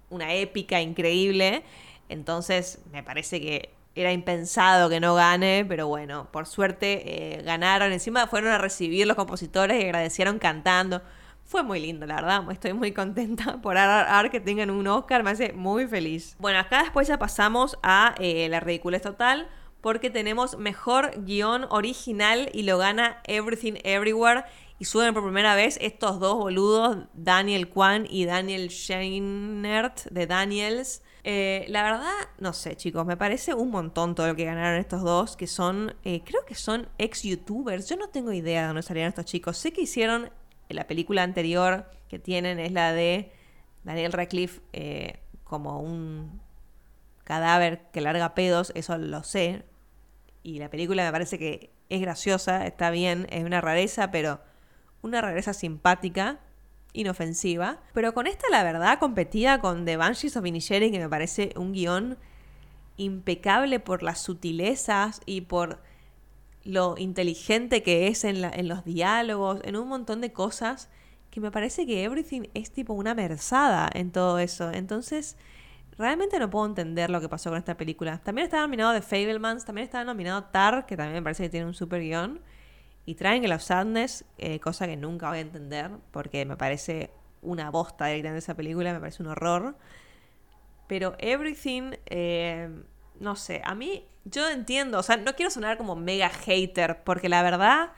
[0.08, 1.64] una épica increíble.
[2.08, 7.92] Entonces, me parece que era impensado que no gane, pero bueno, por suerte eh, ganaron.
[7.92, 11.02] Encima fueron a recibir los compositores y agradecieron cantando.
[11.50, 12.48] Fue muy lindo, la verdad.
[12.52, 15.24] Estoy muy contenta por RRR que tengan un Oscar.
[15.24, 16.36] Me hace muy feliz.
[16.38, 19.48] Bueno, acá después ya pasamos a eh, la ridiculez total
[19.80, 24.44] porque tenemos mejor guion original y lo gana Everything Everywhere.
[24.78, 31.02] Y suben por primera vez estos dos boludos, Daniel Kwan y Daniel Scheinert de Daniels
[31.24, 35.02] Eh, la verdad, no sé, chicos, me parece un montón todo lo que ganaron estos
[35.02, 37.88] dos, que son, eh, creo que son ex youtubers.
[37.88, 39.58] Yo no tengo idea de dónde salieron estos chicos.
[39.58, 40.30] Sé que hicieron
[40.74, 43.32] la película anterior que tienen, es la de
[43.84, 46.40] Daniel Radcliffe eh, como un
[47.24, 49.64] cadáver que larga pedos, eso lo sé.
[50.42, 54.40] Y la película me parece que es graciosa, está bien, es una rareza, pero
[55.02, 56.40] una rareza simpática
[56.92, 57.80] inofensiva.
[57.92, 61.72] Pero con esta, la verdad, competía con The Banshees of Inisherin, que me parece un
[61.72, 62.18] guion
[62.96, 65.80] impecable por las sutilezas y por
[66.64, 70.88] lo inteligente que es en, en, los diálogos, en un montón de cosas,
[71.30, 74.70] que me parece que Everything es tipo una merzada en todo eso.
[74.72, 75.36] Entonces,
[75.96, 78.18] realmente no puedo entender lo que pasó con esta película.
[78.18, 81.66] También estaba nominado The Fablemans, también estaba nominado Tar, que también me parece que tiene
[81.66, 82.40] un super guion
[83.06, 87.10] y Triangle of Sadness, eh, cosa que nunca voy a entender, porque me parece
[87.42, 89.76] una bosta directamente esa película, me parece un horror.
[90.86, 92.68] Pero Everything, eh,
[93.18, 97.28] no sé, a mí, yo entiendo, o sea, no quiero sonar como mega hater, porque
[97.28, 97.90] la verdad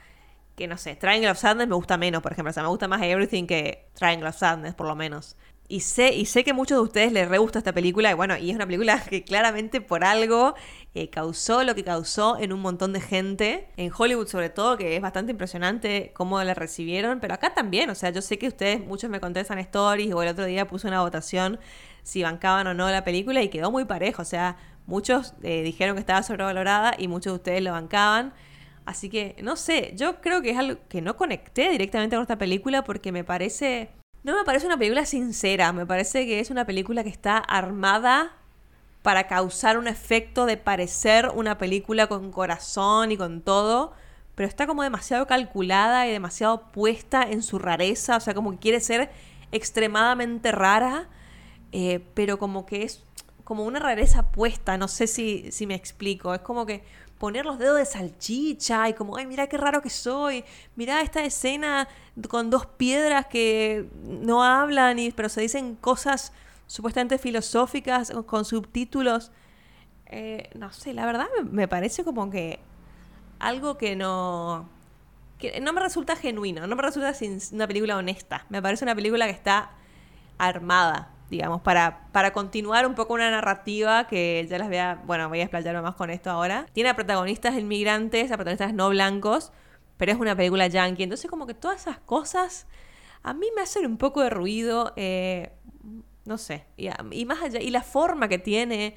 [0.55, 2.89] que no sé, Triangle of Sadness me gusta menos, por ejemplo, o sea, me gusta
[2.89, 5.37] más Everything que Triangle of Sadness, por lo menos.
[5.69, 8.37] Y sé, y sé que muchos de ustedes les re gusta esta película, y bueno,
[8.37, 10.55] y es una película que claramente por algo
[10.95, 14.95] eh, causó lo que causó en un montón de gente, en Hollywood sobre todo, que
[14.95, 18.85] es bastante impresionante cómo la recibieron, pero acá también, o sea, yo sé que ustedes,
[18.85, 21.59] muchos me contestan stories, o el otro día puse una votación
[22.03, 24.57] si bancaban o no la película y quedó muy parejo, o sea,
[24.93, 28.35] muchos eh, dijeron que estaba sobrevalorada y muchos de ustedes lo bancaban.
[28.85, 32.37] Así que, no sé, yo creo que es algo que no conecté directamente con esta
[32.37, 33.91] película porque me parece
[34.25, 38.37] no me parece una película sincera, me parece que es una película que está armada
[39.03, 43.95] para causar un efecto de parecer una película con corazón y con todo,
[44.37, 48.59] pero está como demasiado calculada y demasiado puesta en su rareza, o sea, como que
[48.59, 49.11] quiere ser
[49.51, 51.09] extremadamente rara,
[51.73, 53.03] eh, pero como que es
[53.53, 56.83] como una rareza puesta, no sé si, si me explico, es como que
[57.19, 60.43] poner los dedos de salchicha y como, ay, mira qué raro que soy,
[60.75, 61.87] mira esta escena
[62.31, 66.33] con dos piedras que no hablan, y, pero se dicen cosas
[66.67, 69.33] supuestamente filosóficas con subtítulos.
[70.07, 72.59] Eh, no sé, la verdad me, parece como que
[73.39, 74.67] algo que no...
[75.39, 77.13] que no me resulta genuino, no me resulta
[77.53, 78.47] una película honesta.
[78.49, 79.73] Me parece una película que está
[80.39, 85.31] armada digamos, para, para continuar un poco una narrativa que ya las voy a, bueno,
[85.31, 86.67] voy a explayarme más con esto ahora.
[86.75, 89.51] Tiene a protagonistas inmigrantes, a protagonistas no blancos,
[89.97, 91.05] pero es una película yankee.
[91.05, 92.67] Entonces como que todas esas cosas
[93.23, 95.53] a mí me hacen un poco de ruido, eh,
[96.27, 98.95] no sé, y, más allá, y la forma que tiene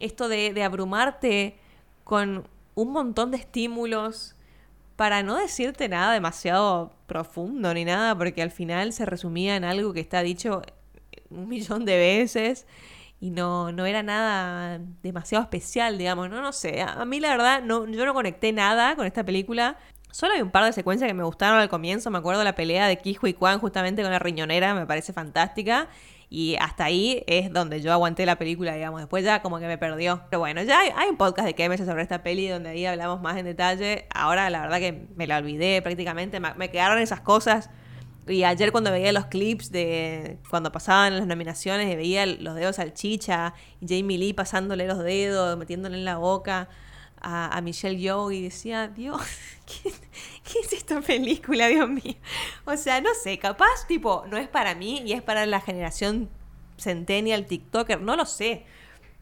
[0.00, 1.56] esto de, de abrumarte
[2.02, 4.34] con un montón de estímulos
[4.96, 9.92] para no decirte nada demasiado profundo ni nada, porque al final se resumía en algo
[9.92, 10.62] que está dicho
[11.30, 12.66] un millón de veces
[13.20, 16.82] y no, no era nada demasiado especial, digamos, no, no sé.
[16.82, 19.78] A, mí la verdad, no, yo no conecté nada con esta película.
[20.10, 22.10] Solo hay un par de secuencias que me gustaron al comienzo.
[22.10, 25.88] Me acuerdo la pelea de Kijo y Kwan justamente con la riñonera, me parece fantástica.
[26.28, 29.00] Y hasta ahí es donde yo aguanté la película, digamos.
[29.00, 30.22] Después ya como que me perdió.
[30.28, 33.36] Pero bueno, ya hay, un podcast de KMS sobre esta peli donde ahí hablamos más
[33.36, 34.06] en detalle.
[34.10, 36.40] Ahora la verdad que me la olvidé prácticamente.
[36.40, 37.70] me quedaron esas cosas
[38.26, 42.78] y ayer cuando veía los clips de cuando pasaban las nominaciones y veía los dedos
[42.78, 46.68] al chicha y Jamie Lee pasándole los dedos, metiéndole en la boca
[47.20, 49.20] a, Michelle Yeoh y decía, Dios,
[49.66, 49.92] ¿qué,
[50.44, 52.14] ¿qué, es esta película, Dios mío?
[52.64, 56.28] O sea, no sé, capaz tipo, no es para mí y es para la generación
[56.76, 58.64] centennial TikToker, no lo sé,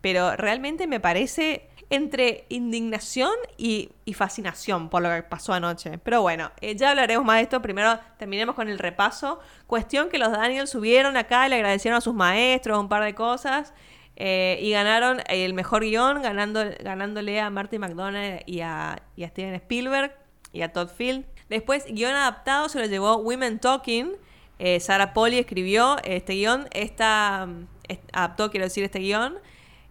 [0.01, 5.99] pero realmente me parece entre indignación y, fascinación por lo que pasó anoche.
[5.99, 7.63] Pero bueno, eh, ya hablaremos más de esto.
[7.63, 9.41] Primero terminemos con el repaso.
[9.67, 13.73] Cuestión que los Daniels subieron acá, le agradecieron a sus maestros un par de cosas.
[14.17, 20.17] Eh, y ganaron el mejor guion, ganando, ganándole a Martin McDonald y a, Steven Spielberg
[20.53, 21.25] y a Todd Field.
[21.49, 24.13] Después, guion adaptado se lo llevó Women Talking.
[24.61, 26.69] Eh, Sarah Polly escribió este guion.
[26.73, 27.67] Esta, mm,
[28.13, 29.39] adaptó, quiero decir, este guion.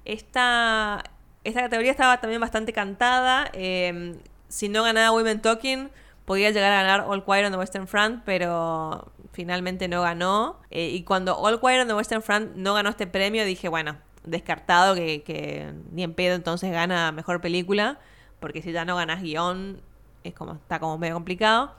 [0.06, 1.04] Esta
[1.44, 3.50] esta categoría estaba también bastante cantada.
[3.54, 5.90] Em, si no ganaba Women Talking,
[6.26, 10.60] podía llegar a ganar All Quiet on the Western Front, pero finalmente no ganó.
[10.70, 13.98] Eh, y cuando All Quiet on the Western Front no ganó este premio, dije, bueno,
[14.24, 18.00] descartado que, ni en pedo entonces gana mejor película,
[18.40, 19.82] porque si ya no ganas guion,
[20.24, 21.74] es como, está como medio complicado.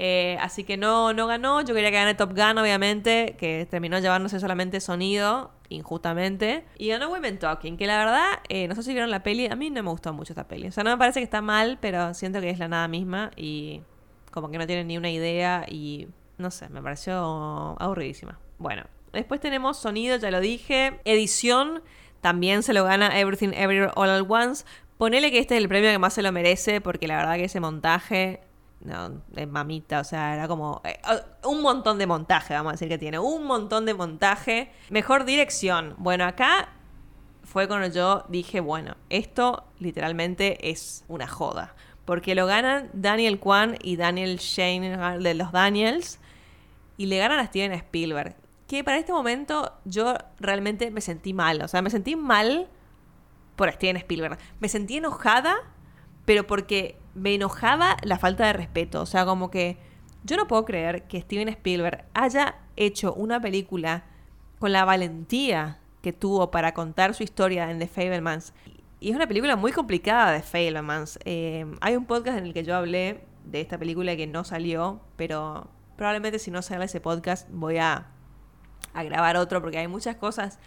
[0.00, 1.60] Eh, así que no, no ganó.
[1.60, 6.64] Yo quería que gane Top Gun, obviamente, que terminó llevándose solamente sonido injustamente.
[6.78, 9.56] Y ganó Women Talking, que la verdad, eh, no sé si vieron la peli, a
[9.56, 10.68] mí no me gustó mucho esta peli.
[10.68, 13.32] O sea, no me parece que está mal, pero siento que es la nada misma
[13.34, 13.82] y
[14.30, 16.06] como que no tiene ni una idea y
[16.38, 18.38] no sé, me pareció aburridísima.
[18.58, 21.82] Bueno, después tenemos sonido, ya lo dije, edición.
[22.20, 24.64] también se lo gana Everything Everywhere All at Once.
[24.96, 27.44] Ponele que este es el premio que más se lo merece, porque la verdad que
[27.44, 28.40] ese montaje,
[28.80, 31.00] no, de mamita, o sea, era como eh,
[31.44, 34.70] un montón de montaje, vamos a decir que tiene, un montón de montaje.
[34.88, 35.94] Mejor dirección.
[35.98, 36.68] Bueno, acá
[37.42, 41.74] fue cuando yo dije, bueno, esto literalmente es una joda.
[42.04, 46.20] Porque lo ganan Daniel Kwan y Daniel Shane de los Daniels.
[46.96, 48.34] Y le ganan a Steven Spielberg.
[48.66, 51.62] Que para este momento yo realmente me sentí mal.
[51.62, 52.68] O sea, me sentí mal
[53.56, 54.38] por Steven Spielberg.
[54.60, 55.56] Me sentí enojada,
[56.24, 59.02] pero porque me enojaba la falta de respeto.
[59.02, 59.78] O sea, como que
[60.24, 64.04] yo no puedo creer que Steven Spielberg haya hecho una película
[64.58, 68.52] con la valentía que tuvo para contar su historia en The Fablemans
[69.00, 71.18] y es una película muy complicada de Fablemans.
[71.24, 75.00] Eh, hay un podcast en el que yo hablé de esta película que no salió,
[75.16, 78.08] pero probablemente si no sale ese podcast voy a,
[78.94, 80.58] a grabar otro porque hay muchas cosas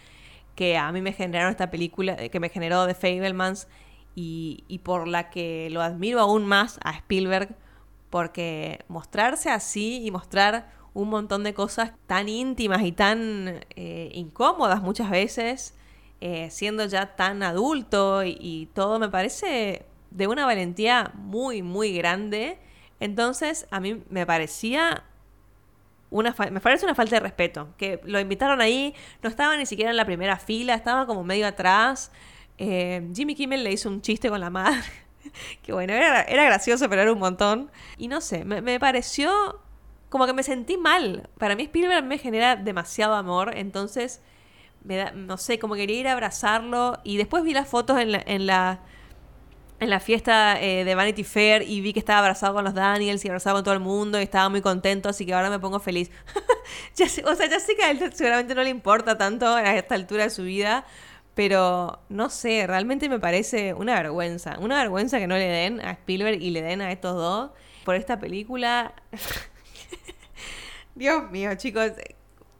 [0.54, 3.68] que a mí me generaron esta película, que me generó The Fablemans
[4.14, 7.56] y, y por la que lo admiro aún más a Spielberg,
[8.10, 14.82] porque mostrarse así y mostrar un montón de cosas tan íntimas y tan eh, incómodas
[14.82, 15.74] muchas veces,
[16.20, 22.58] eh, siendo ya tan adulto y, todo, me parece de una valentía muy, muy grande.
[23.00, 25.04] Entonces, a mí me parecía
[26.10, 27.68] una me parece una falta de respeto.
[27.78, 31.46] Que lo invitaron ahí, no estaba ni siquiera en la primera fila, estaba como medio
[31.46, 32.12] atrás.
[32.64, 34.84] Eh, Jimmy Kimmel le hizo un chiste con la madre.
[35.62, 37.72] que bueno, era, gracioso, pero era un montón.
[37.98, 39.60] Y no sé, me, pareció
[40.08, 41.28] como que me sentí mal.
[41.38, 44.20] Para mí Spielberg me genera demasiado amor, entonces
[45.14, 47.00] no sé, como quería ir a abrazarlo.
[47.02, 48.78] Y después vi las fotos en la, en la,
[49.80, 53.24] en la fiesta eh, de Vanity Fair y vi que estaba abrazado con los Daniels
[53.24, 55.80] y abrazado con todo el mundo y estaba muy contento, así que ahora me pongo
[55.80, 56.12] feliz.
[57.24, 60.22] o sea, ya sé que a él seguramente no le importa tanto a esta altura
[60.22, 60.86] de su vida,
[61.34, 64.58] pero no sé, realmente me parece una vergüenza.
[64.58, 67.50] Una vergüenza que no le den a Spielberg y le den a estos dos
[67.84, 68.94] por esta película.
[70.94, 71.92] Dios mío, chicos,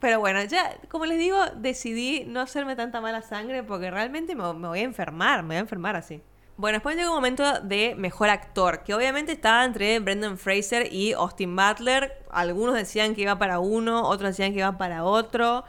[0.03, 4.51] pero bueno, ya, como les digo, decidí no hacerme tanta mala sangre porque realmente me,
[4.51, 6.23] voy a enfermar, me voy a enfermar así.
[6.57, 11.13] Bueno, después llegó un momento de mejor actor, que obviamente estaba entre Brendan Fraser y
[11.13, 12.25] Austin Butler.
[12.31, 15.63] Algunos decían que iba para uno, otros decían que iba para otro.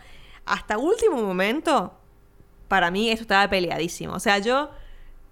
[0.46, 2.00] Hasta último momento,
[2.68, 4.14] para mí esto estaba peleadísimo.
[4.14, 4.70] O sea, yo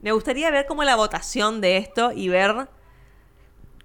[0.01, 2.67] me gustaría ver como la votación de esto y ver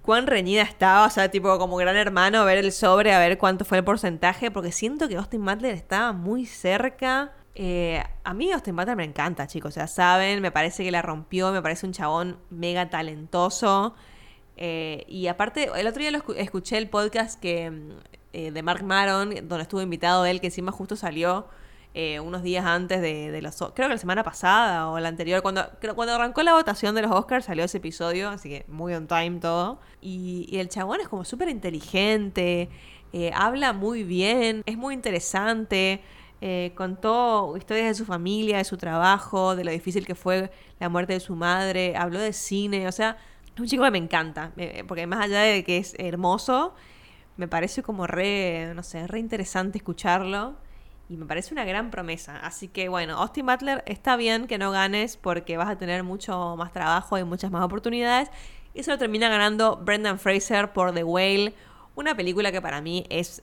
[0.03, 3.65] cuán reñida estaba, o sea, tipo como gran hermano, ver el sobre, a ver cuánto
[3.65, 7.33] fue el porcentaje, porque siento que Austin Butler estaba muy cerca.
[7.57, 11.53] Eh, a mí Austin Butler me encanta, chicos, ya saben, me parece que la rompió,
[11.53, 13.95] me parece un chabón mega talentoso.
[14.57, 17.73] Eh, y aparte, el otro día lo escuché el podcast que,
[18.33, 21.49] eh, de Mark Maron, donde estuvo invitado él, que encima justo salió
[21.99, 23.57] eh, unos días antes de, los...
[23.57, 27.11] Creo que la semana pasada o la anterior, cuando, cuando arrancó la votación de los
[27.11, 29.81] Oscars salió ese episodio, así que muy on time todo.
[30.03, 32.69] Y, el chabón es como súper inteligente,
[33.15, 36.03] eh, habla muy bien, es muy interesante.
[36.43, 40.91] Eh, contó historias de su familia, de su trabajo, de lo difícil que fue la
[40.91, 43.17] muerte de su madre, habló de cine, o sea,
[43.55, 44.53] es un chico que me encanta,
[44.87, 46.75] porque más allá de que es hermoso,
[47.39, 50.66] me parece como re, no sé, re interesante escucharlo.
[51.09, 52.39] Y me parece una gran promesa.
[52.39, 56.57] Así que bueno, Austin Butler está bien que no ganes porque vas a tener mucho
[56.57, 58.29] más trabajo y muchas más oportunidades.
[58.75, 61.55] Y eso lo termina ganando Brendan Fraser por The Whale.
[61.95, 63.43] Una película que para mí es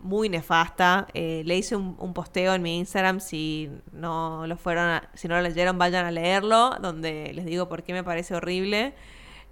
[0.00, 1.06] muy nefasta.
[1.14, 3.20] Eh, le hice un, posteo en mi Instagram.
[3.20, 6.76] Si no lo fueron, si no lo leyeron, vayan a leerlo.
[6.80, 8.92] Donde les digo por qué me parece horrible.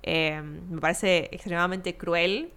[0.03, 2.53] Eh, me parece extremadamente cruel.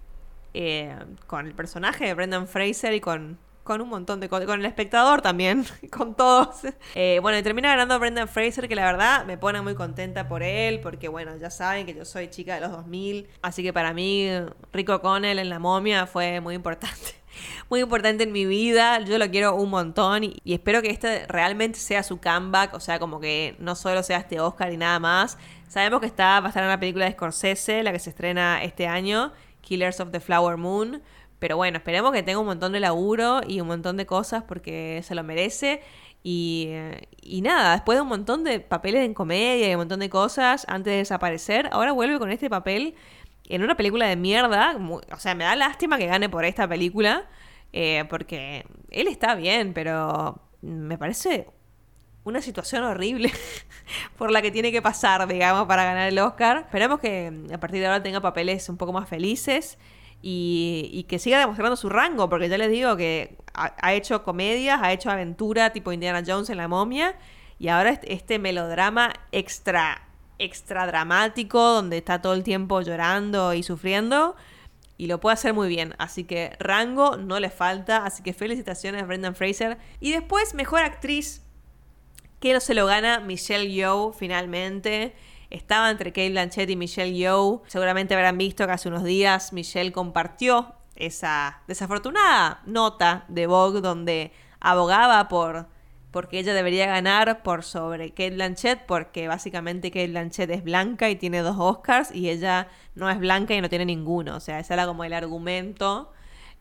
[0.53, 0.93] Eh,
[1.27, 4.65] con el personaje de Brendan Fraser y con con un montón de cosas, con el
[4.65, 6.61] espectador también, con todos.
[6.95, 10.43] Eh, bueno, y termina ganando Brendan Fraser, que la verdad me pone muy contenta por
[10.43, 13.93] él, porque bueno, ya saben que yo soy chica de los 2000, así que para
[13.93, 14.29] mí
[14.73, 17.21] Rico Connell en La momia fue muy importante.
[17.69, 21.79] Muy importante en mi vida, yo lo quiero un montón y, espero que este realmente
[21.79, 25.37] sea su comeback, o sea, como que no solo sea este Oscar y nada más.
[25.69, 28.61] Sabemos que está, va a estar en la película de Scorsese, la que se estrena
[28.63, 29.31] este año,
[29.61, 31.01] Killers of the Flower Moon,
[31.41, 35.01] pero bueno, esperemos que tenga un montón de laburo y un montón de cosas porque
[35.03, 35.81] se lo merece.
[36.21, 36.69] Y,
[37.19, 40.65] y, nada, después de un montón de papeles en comedia y un montón de cosas
[40.69, 42.93] antes de desaparecer, ahora vuelve con este papel
[43.49, 44.77] en una película de mierda.
[44.77, 47.27] o sea, me da lástima que gane por esta película,
[47.73, 51.47] eh, porque él está bien, pero me parece
[52.23, 53.31] una situación horrible
[54.19, 56.57] por la que tiene que pasar, digamos, para ganar el Oscar.
[56.59, 59.79] Esperamos que a partir de ahora tenga papeles un poco más felices
[60.21, 64.91] y, que siga demostrando su rango, porque ya les digo que ha, hecho comedias, ha
[64.91, 67.15] hecho aventura tipo Indiana Jones en la momia,
[67.59, 70.07] y ahora este, este melodrama extra,
[70.39, 74.35] extra dramático, donde está todo el tiempo llorando y sufriendo,
[74.97, 75.95] y lo puede hacer muy bien.
[75.97, 79.79] Así que rango no le falta, así que felicitaciones a Brendan Fraser.
[79.99, 81.41] Y después, mejor actriz,
[82.39, 85.15] que no se lo gana Michelle Yeoh finalmente.
[85.51, 87.61] Estaba entre Kate Blanchett y Michelle Yeoh.
[87.67, 94.31] Seguramente habrán visto que hace unos días Michelle compartió esa desafortunada nota de Vogue donde
[94.59, 95.67] abogaba por
[96.11, 101.15] porque ella debería ganar por sobre Kate Blanchett, porque básicamente Kate Blanchett es blanca y
[101.15, 104.35] tiene dos Oscars y ella no es blanca y no tiene ninguno.
[104.35, 106.11] O sea, ese era como el argumento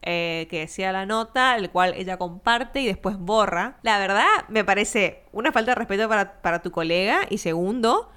[0.03, 3.79] eh, que decía la nota, el cual ella comparte y después borra.
[3.83, 8.11] La verdad, me parece una falta de respeto para, para tu colega y segundo,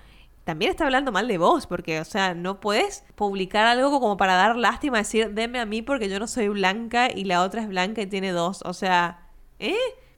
[0.44, 4.36] también está hablando mal de vos, porque, o sea, no puedes publicar algo como para
[4.36, 7.68] dar lástima, decir, deme a mí porque yo no soy blanca y la otra es
[7.68, 8.62] blanca y tiene dos.
[8.66, 9.30] O sea,
[9.60, 9.76] ¿eh?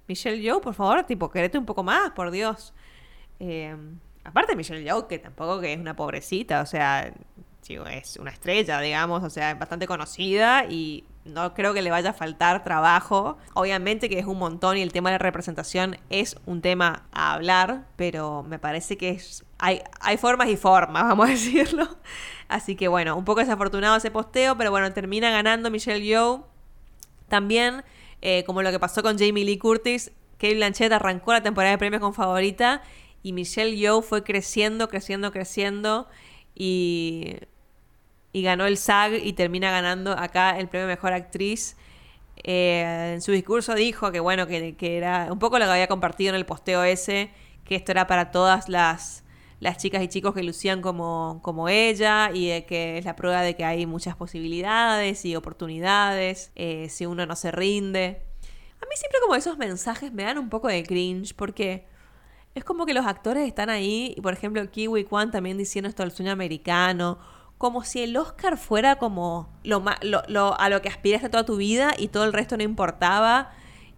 [0.08, 2.74] Michelle Yeoh, por favor, tipo, querete un poco más, por Dios.
[3.40, 3.76] Eh,
[4.24, 7.14] aparte Michelle Yeoh, que tampoco que es una pobrecita, o sea,
[7.68, 12.12] es una estrella, digamos, o sea, es bastante conocida y no creo que le vaya
[12.12, 13.38] a faltar trabajo.
[13.54, 17.88] Obviamente que es un montón y el tema de representación es un tema a hablar,
[17.96, 21.98] pero me parece que es, hay, hay formas y formas, vamos a decirlo.
[22.48, 26.46] Así que bueno, un poco desafortunado ese posteo, pero bueno, termina ganando Michelle Yeoh.
[27.30, 27.84] También,
[28.22, 31.80] eh, como lo que pasó con Jamie Lee Curtis, Kate Blanchett arrancó la temporada de
[31.80, 32.84] premios con favorita
[33.24, 36.08] y Michelle Yeoh fue creciendo, creciendo, creciendo
[36.54, 37.38] y
[38.36, 41.78] y ganó el SAG y termina ganando acá el premio Mejor Actriz.
[42.44, 46.32] Eh, en su discurso dijo que bueno, que, era un poco lo que había compartido
[46.32, 47.32] en el posteo ese,
[47.64, 49.24] que esto era para todas las,
[49.62, 53.56] las chicas y chicos que lucían como, como ella y que es la prueba de
[53.56, 58.22] que hay muchas posibilidades y oportunidades eh, si uno no se rinde.
[58.82, 61.88] A mí siempre como esos mensajes me dan un poco de cringe porque
[62.54, 66.04] es como que los actores están ahí y por ejemplo Kiwi Kwan también diciendo esto
[66.04, 67.18] del sueño americano
[67.58, 71.94] como si el Oscar fuera como lo, lo, a lo que aspiraste toda tu vida
[71.98, 73.52] y todo el resto no importaba.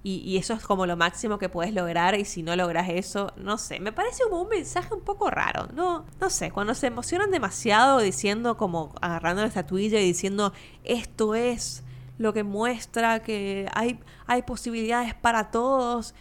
[0.03, 3.58] Y, eso es como lo máximo que puedes lograr y si no logras eso, no
[3.58, 6.05] sé, me parece como un mensaje un poco raro, ¿no?
[6.22, 10.53] No sé, cuando se emocionan demasiado diciendo como agarrando la estatuilla y diciendo
[10.86, 11.84] esto es
[12.20, 16.16] lo que muestra que hay, hay posibilidades para todos.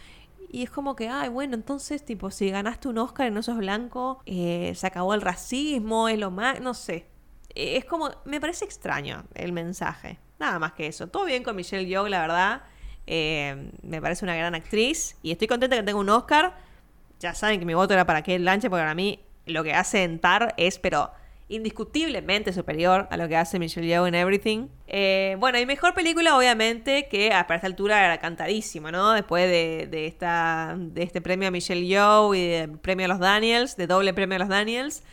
[0.51, 3.57] Y es como que, ay, bueno, entonces, tipo, si ganaste un Oscar y no sos
[3.57, 7.05] blanco, eh, se acabó el racismo, es lo más, no sé
[7.57, 10.19] es como, me parece extraño el mensaje.
[10.39, 11.07] Nada más que eso.
[11.07, 12.61] Todo bien con Michelle Yeoh, la verdad.
[13.07, 16.55] Eh, me parece una gran actriz y estoy contenta que tenga un Oscar.
[17.19, 20.03] Ya saben que mi voto era para Kate Blanchett porque para mí lo que hace
[20.03, 21.11] en Tar es, pero
[21.49, 24.67] indiscutiblemente superior a lo que hace Michelle Yeoh en Everything.
[24.87, 29.13] Eh, bueno, y mejor película, obviamente, que para esta altura era cantadísimo, ¿no?
[29.13, 33.19] Después de, de, esta, de este premio a Michelle Yeoh y del premio a los
[33.19, 35.03] Daniels, de doble premio a los Daniels.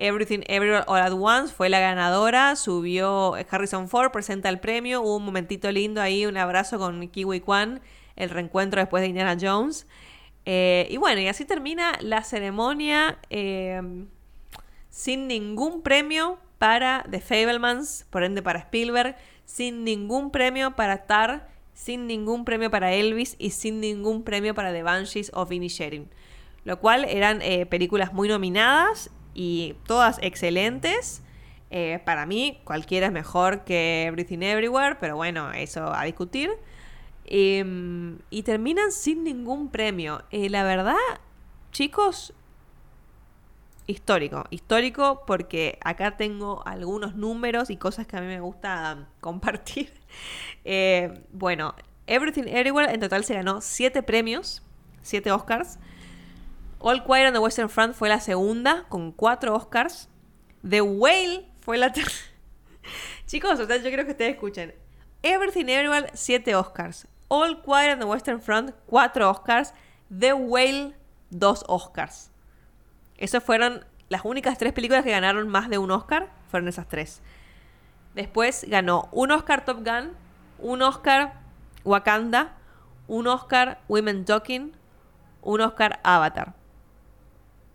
[0.00, 5.16] Everything Everywhere All at Once fue la ganadora, subió Harrison Ford, presenta el premio, hubo
[5.16, 7.82] un momentito lindo ahí, un abrazo con Kiwi Kwan,
[8.16, 9.86] el reencuentro después de Indiana Jones.
[10.46, 13.80] Eh, y bueno, y así termina la ceremonia eh,
[14.88, 21.50] sin ningún premio para The Fablemans, por ende para Spielberg, sin ningún premio para Tar,
[21.74, 26.08] sin ningún premio para Elvis y sin ningún premio para The Banshees of Inisherin.
[26.64, 29.10] Lo cual eran eh, películas muy nominadas
[29.42, 31.22] y todas excelentes.
[31.70, 36.50] Eh, para mí, cualquiera es mejor que Everything Everywhere, pero bueno, eso a discutir.
[37.24, 40.22] Em, y terminan sin ningún premio.
[40.30, 40.98] Eh, la verdad,
[41.72, 42.34] chicos,
[43.86, 44.44] histórico.
[44.50, 49.90] Histórico porque acá tengo algunos números y cosas que a mí me gusta compartir.
[50.66, 51.74] Eh, bueno,
[52.06, 54.62] Everything Everywhere en total se ganó 7 premios,
[55.00, 55.78] 7 Oscars.
[56.82, 60.08] All Quiet on the Western Front fue la segunda, con cuatro Oscars.
[60.66, 62.30] The Whale fue la tercera.
[63.26, 64.74] Chicos, o sea, yo quiero que ustedes escuchen.
[65.22, 67.06] Everything Everywhere, siete Oscars.
[67.28, 69.74] All Quiet on the Western Front, cuatro Oscars.
[70.18, 70.94] The Whale,
[71.28, 72.30] dos Oscars.
[73.18, 76.30] Esas fueron las únicas tres películas que ganaron más de un Oscar.
[76.50, 77.20] Fueron esas tres.
[78.14, 80.12] Después ganó un Oscar Top Gun,
[80.58, 81.34] un Oscar
[81.84, 82.56] Wakanda,
[83.06, 84.72] un Oscar Women Talking,
[85.42, 86.54] un Oscar Avatar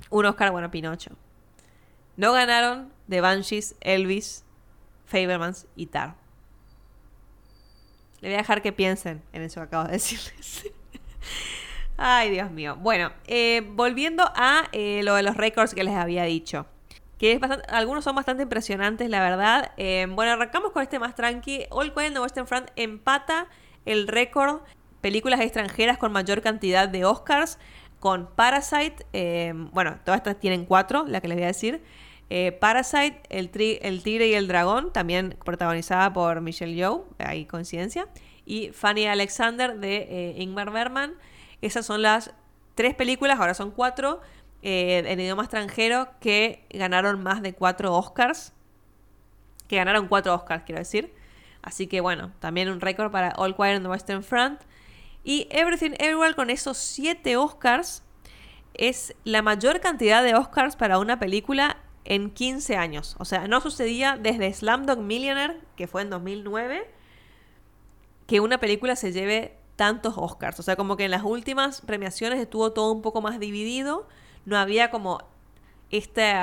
[0.10, 1.12] un Oscar, bueno, Pinocho.
[2.18, 4.46] No ganaron The Banshees, Elvis,
[5.06, 6.16] Fabermans y Tar.
[8.22, 10.72] Le voy a dejar que piensen en eso que acabo de decirles.
[11.98, 12.76] Ay, Dios mío.
[12.78, 16.66] Bueno, eh, volviendo a eh, lo de los récords que les había dicho.
[17.18, 19.72] que es bastante, algunos son bastante impresionantes, la verdad.
[19.78, 21.66] Eh, bueno, arrancamos con este más tranqui.
[21.70, 23.48] All Quiet on the Western Front empata
[23.86, 24.62] el récord
[25.02, 27.60] películas extranjeras con mayor cantidad de Oscars
[28.06, 29.04] con Parasite.
[29.14, 31.82] Eh, bueno, todas estas tienen cuatro, la que les voy a decir.
[32.30, 38.08] Eh, Parasite, el, Tigre y el Dragón, también protagonizada por Michelle Yeoh, hay coincidencia.
[38.46, 41.16] Y Fanny Alexander de Ingmar Bergman.
[41.64, 42.32] Esas son las
[42.76, 44.22] tres películas, ahora son cuatro,
[44.62, 48.54] en idioma extranjero que ganaron más de cuatro Oscars.
[49.68, 51.12] Que ganaron cuatro Oscars, quiero decir.
[51.64, 54.62] Así que bueno, también un récord para All Quiet on the Western Front.
[55.26, 58.04] Y Everything Everywhere con esos 7 Oscars
[58.76, 63.16] es la mayor cantidad de Oscars para una película en 15 años.
[63.18, 66.88] O sea, no sucedía desde Slumdog Millionaire, que fue en 2009,
[68.28, 70.60] que una película se lleve tantos Oscars.
[70.60, 74.08] O sea, como que en las últimas premiaciones estuvo todo un poco más dividido.
[74.46, 75.24] No había como
[75.90, 76.36] este,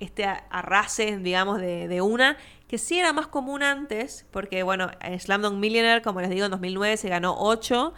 [0.00, 2.36] este arrase, digamos, de, de una
[2.68, 6.50] que sí era más común antes, porque bueno, en Slamdog Millionaire, como les digo, en
[6.50, 7.94] 2009 se ganó 8,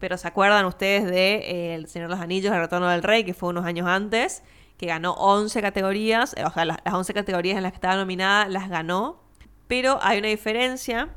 [0.00, 3.24] pero ¿se acuerdan ustedes de eh, El Señor de los Anillos, El Retorno del Rey,
[3.24, 4.42] que fue unos años antes,
[4.76, 8.68] que ganó 11 categorías, o sea, las, 11 categorías en las que estaba nominada las
[8.68, 9.22] ganó,
[9.68, 11.10] pero hay una diferencia,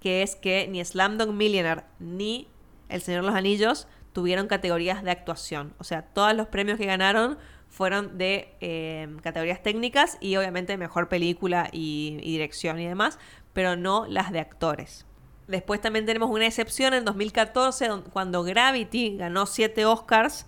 [0.00, 2.48] que es que ni Slamdog Millionaire ni
[2.88, 6.86] El Señor de los Anillos tuvieron categorías de actuación, o sea, todos los premios que
[6.86, 7.38] ganaron
[7.74, 13.18] fueron de eh, categorías técnicas y obviamente mejor película y, dirección y demás,
[13.52, 15.06] pero no las de actores.
[15.48, 20.46] Después también tenemos una excepción en 2014 cuando Gravity ganó 7 Oscars,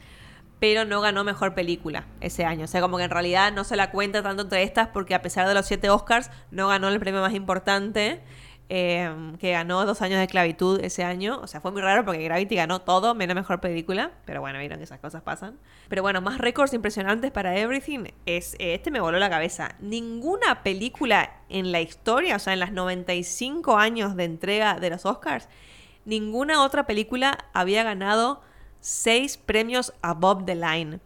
[0.60, 2.64] pero no ganó mejor película ese año.
[2.64, 5.20] O sea, como que en realidad no se la cuenta tanto entre estas porque a
[5.20, 8.22] pesar de los 7 Oscars no ganó el premio más importante.
[8.68, 11.38] Em, que ganó dos años de esclavitud ese año.
[11.40, 14.10] O sea, fue muy raro porque Gravity ganó todo, menos mejor película.
[14.24, 15.58] Pero bueno, vieron que esas cosas pasan.
[15.88, 18.06] Pero bueno, más récords impresionantes para Everything.
[18.26, 19.76] Es, este me voló la cabeza.
[19.78, 25.06] Ninguna película en la historia, o sea, en las 95 años de entrega de los
[25.06, 25.48] Oscars,
[26.04, 28.40] ninguna otra película había ganado
[28.80, 30.98] seis premios above the line.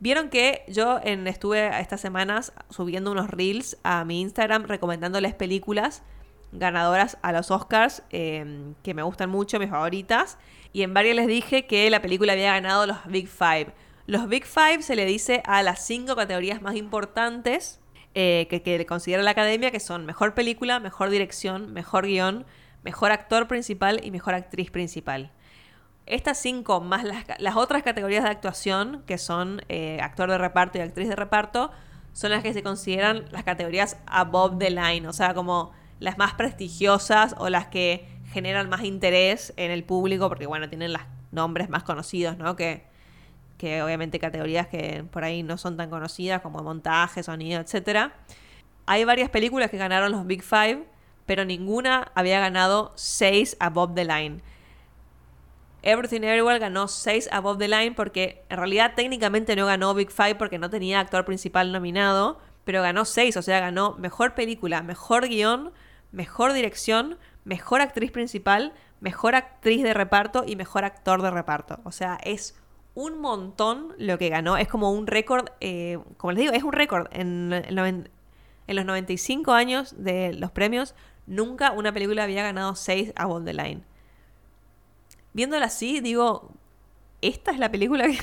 [0.00, 6.02] Vieron que yo en, estuve estas semanas subiendo unos reels a mi Instagram recomendándoles películas
[6.52, 10.38] ganadoras a los Oscars em, que me gustan mucho, mis favoritas.
[10.72, 13.68] Y en varias les dije que la película había ganado los Big Five.
[14.06, 17.80] Los Big Five se le dice a las cinco categorías más importantes
[18.14, 22.46] eh, que, que considera la academia, que son mejor película, mejor dirección, mejor guion,
[22.82, 25.30] mejor actor principal y mejor actriz principal.
[26.06, 30.80] Estas cinco, más las, otras categorías de actuación, que son eh, actor de reparto y
[30.80, 31.70] actriz de reparto,
[32.14, 36.34] son las que se consideran las categorías above the line, o sea, como las más
[36.34, 41.68] prestigiosas o las que generan más interés en el público, porque bueno, tienen los nombres
[41.68, 42.56] más conocidos, ¿no?
[42.56, 42.86] Que,
[43.56, 48.12] que obviamente categorías que por ahí no son tan conocidas como montaje, sonido, etc.
[48.86, 50.86] Hay varias películas que ganaron los Big Five,
[51.26, 54.40] pero ninguna había ganado 6 above the line.
[55.82, 60.36] Everything Everywhere ganó 6 above the line porque en realidad técnicamente no ganó Big Five
[60.36, 65.28] porque no tenía actor principal nominado, pero ganó 6, o sea, ganó mejor película, mejor
[65.28, 65.72] guion,
[66.12, 71.80] mejor dirección, mejor actriz principal, mejor actriz de reparto y mejor actor de reparto.
[71.84, 72.54] O sea, es
[72.94, 74.56] un montón lo que ganó.
[74.56, 77.06] Es como un récord, eh, como les digo, es un récord.
[77.12, 78.10] En, en,
[78.66, 80.94] los 95 años de los premios,
[81.26, 83.82] nunca una película había ganado 6 a the Line.
[85.32, 86.50] Viéndola así, digo,
[87.22, 88.18] esta es la película que...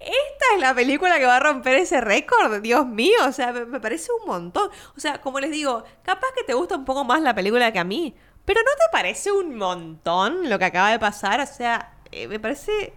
[0.00, 3.80] Esta es la película que va a romper ese récord, Dios mío, o sea, me,
[3.80, 4.70] parece un montón.
[4.96, 7.78] O sea, como les digo, capaz que te gusta un poco más la película que
[7.78, 8.14] a mí,
[8.46, 11.40] pero ¿no te parece un montón lo que acaba de pasar?
[11.40, 12.94] O sea, eh, me parece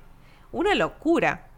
[0.54, 1.50] una locura.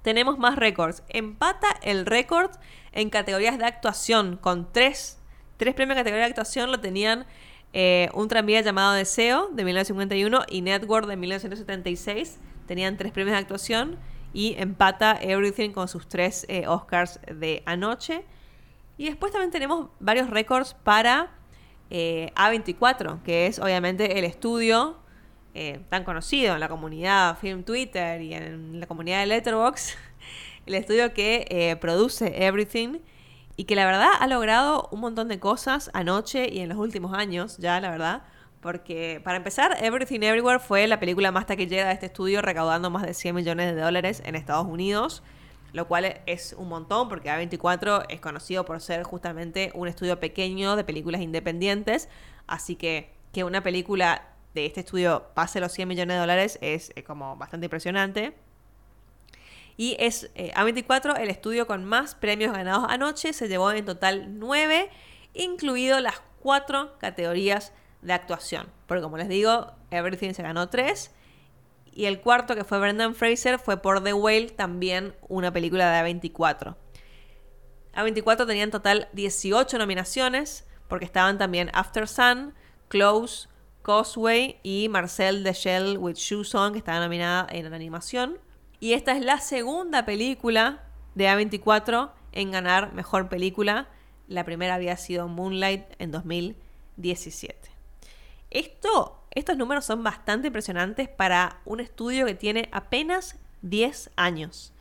[0.00, 1.02] Tenemos más récords.
[1.10, 2.50] Empata el récord
[2.92, 5.18] en categorías de actuación con tres,
[5.58, 7.26] tres premios en categoría de actuación lo tenían
[7.74, 12.38] eh, un tranvía llamado Deseo de 1951 y Network de 1976.
[12.66, 13.98] Tenían tres premios de actuación
[14.32, 18.24] y empata Everything con sus tres eh, Oscars de anoche.
[18.96, 21.30] Y después también tenemos varios récords para
[21.90, 24.98] eh, A24, que es obviamente el estudio
[25.54, 29.94] eh, tan conocido en la comunidad Film Twitter y en la comunidad de Letterboxd,
[30.66, 32.98] el estudio que produce Everything
[33.56, 37.12] y que la verdad ha logrado un montón de cosas anoche y en los últimos
[37.12, 38.22] años, ya la verdad.
[38.60, 43.04] Porque, para empezar, Everything Everywhere fue la película más taquillera de este estudio, recaudando más
[43.04, 45.22] de 100 millones de dólares en Estados Unidos,
[45.72, 50.74] lo cual es un montón, porque A24 es conocido por ser justamente un estudio pequeño
[50.74, 52.08] de películas independientes,
[52.46, 56.92] así que que una película de este estudio pase los 100 millones de dólares es,
[57.06, 58.34] como bastante impresionante.
[59.76, 63.32] Y es eh, A24 el estudio con más premios ganados anoche.
[63.32, 64.90] Se llevó en total 9,
[65.34, 67.72] incluido las cuatro categorías
[68.02, 68.68] de actuación.
[68.86, 71.14] Porque como les digo, Everything se ganó 3.
[71.92, 76.08] Y el cuarto, que fue Brendan Fraser, fue por The Whale, también una película de
[76.08, 76.76] A24.
[77.94, 82.54] A24 tenía en total 18 nominaciones, porque estaban también After Sun,
[82.88, 83.48] Close,
[83.82, 88.38] Causeway y Marcel the Shell with Shoes On, que estaba nominada en animación.
[88.80, 90.84] Y esta es la segunda película
[91.14, 93.88] de A24 en ganar mejor película.
[94.28, 97.77] La primera había sido Moonlight en 2017.
[98.50, 104.72] Esto, estos números son bastante impresionantes para un estudio que tiene apenas 10 años.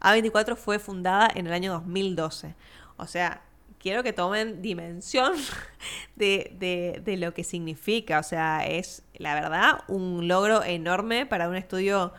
[0.00, 2.54] A24 fue fundada en el año 2012.
[2.96, 3.42] O sea,
[3.78, 5.34] quiero que tomen dimensión
[6.16, 8.18] de, de, lo que significa.
[8.18, 12.12] O sea, es la verdad un logro enorme para un estudio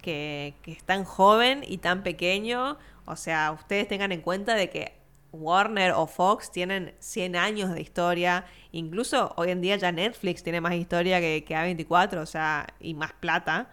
[0.00, 2.78] que, que es tan joven y tan pequeño.
[3.04, 5.01] O sea, ustedes tengan en cuenta de que
[5.32, 8.44] Warner o Fox tienen 100 años de historia.
[8.70, 12.94] Incluso hoy en día ya Netflix tiene más historia que, que A24, o sea, y
[12.94, 13.70] más plata.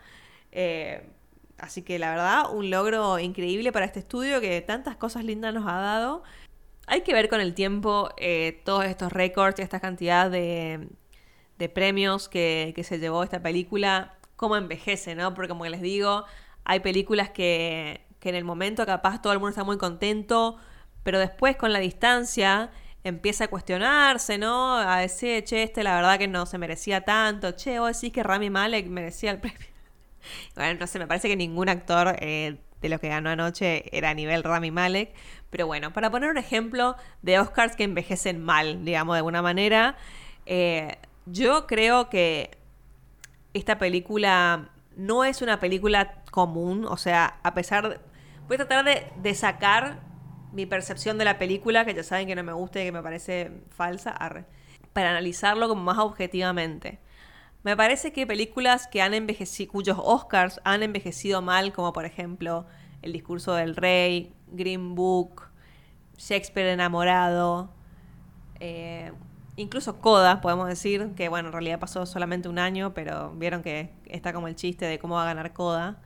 [0.51, 1.07] Eh,
[1.57, 5.67] así que la verdad, un logro increíble para este estudio que tantas cosas lindas nos
[5.67, 6.23] ha dado.
[6.87, 10.89] Hay que ver con el tiempo eh, todos estos récords y esta cantidad de,
[11.59, 15.35] de premios que, que, se llevó esta película, cómo envejece, ¿no?
[15.35, 16.25] Porque como les digo,
[16.63, 20.57] hay películas que, que en el momento capaz todo el mundo está muy contento,
[21.03, 22.71] pero después con la distancia
[23.03, 24.75] empieza a cuestionarse, ¿no?
[24.75, 28.23] A decir, che, este la verdad que no se merecía tanto, che, vos decís que
[28.23, 29.67] Rami Malek merecía el premio.
[30.55, 34.09] bueno, no sé, me parece que ningún actor eh, de los que ganó anoche era
[34.09, 35.13] a nivel Rami Malek.
[35.49, 39.97] Pero bueno, para poner un ejemplo de Oscars que envejecen mal, digamos, de alguna manera,
[40.45, 42.51] eh, yo creo que
[43.53, 47.99] esta película no es una película común, o sea, a pesar de...
[48.47, 50.08] Voy a tratar de, de sacar
[50.51, 53.03] mi percepción de la película, que ya saben que no me gusta y que me
[53.03, 54.17] parece falsa,
[54.93, 56.99] para analizarlo como más objetivamente.
[57.63, 62.65] Me parece que películas que han envejecido, cuyos Oscars han envejecido mal, como por ejemplo
[63.01, 65.43] El discurso del rey, Green Book,
[66.17, 67.71] Shakespeare enamorado,
[68.59, 69.11] eh,
[69.55, 73.91] incluso Coda, podemos decir, que bueno, en realidad pasó solamente un año, pero vieron que
[74.05, 76.01] está como el chiste de cómo va a ganar Coda.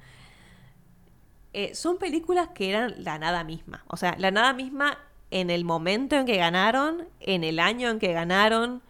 [1.53, 3.83] Eh, son películas que eran la nada misma.
[3.87, 4.97] O sea, la nada misma
[5.31, 8.81] en el momento en que ganaron, en el año en que ganaron,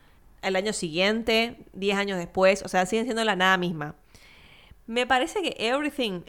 [0.41, 3.95] el año siguiente, 10 años después, o sea, siguen siendo la nada misma.
[4.85, 6.23] Me parece que Everything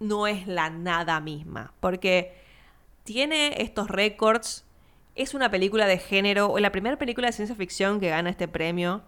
[0.00, 2.34] no es la nada misma, porque
[3.04, 4.64] tiene estos récords,
[5.14, 9.02] es una película de género, la primera película de ciencia ficción que gana este premio,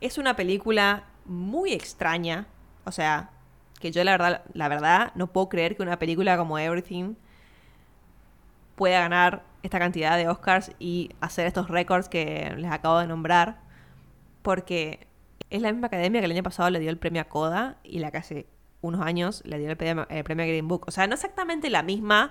[0.00, 2.46] es una película muy extraña,
[2.84, 3.30] o sea,
[3.80, 7.14] que yo la verdad, la verdad no puedo creer que una película como Everything
[8.76, 13.58] pueda ganar esta cantidad de Oscars y hacer estos récords que les acabo de nombrar
[14.42, 15.06] porque
[15.50, 17.98] es la misma academia que el año pasado le dio el premio a Coda y
[17.98, 18.46] la que hace
[18.80, 20.84] unos años le dio el premio, a Green Book.
[20.86, 22.30] O sea, no exactamente la misma,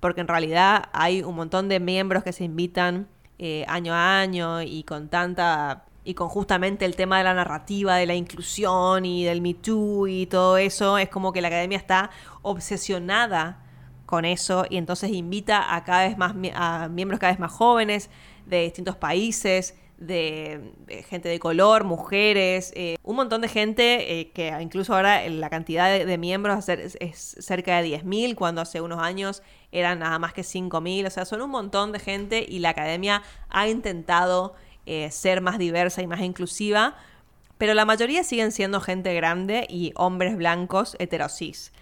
[0.00, 4.62] porque en realidad hay un montón de miembros que se invitan eh, año a año
[4.62, 9.26] y con tanta y con justamente el tema de la narrativa, de la inclusión y
[9.26, 12.08] del Me Too y todo eso, es como que la academia está
[12.40, 13.62] obsesionada
[14.06, 18.08] con eso y entonces invita a cada vez más a miembros cada vez más jóvenes
[18.46, 20.72] de distintos países de,
[21.10, 25.92] gente de color, mujeres, eh, un montón de gente eh, que incluso ahora la cantidad
[25.92, 29.42] de, miembros es, cerca de 10.000, cuando hace unos años
[29.72, 33.22] eran nada más que 5.000, o sea, son un montón de gente y la academia
[33.50, 34.54] ha intentado
[34.90, 36.96] eh, ser más diversa y más inclusiva,
[37.58, 41.72] pero la mayoría siguen siendo gente grande y hombres blancos heterosis.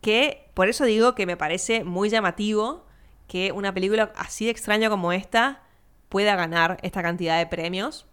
[0.00, 2.86] Que por eso digo que me parece muy llamativo
[3.26, 5.64] que una película así de extraña como esta
[6.08, 8.06] pueda ganar esta cantidad de premios,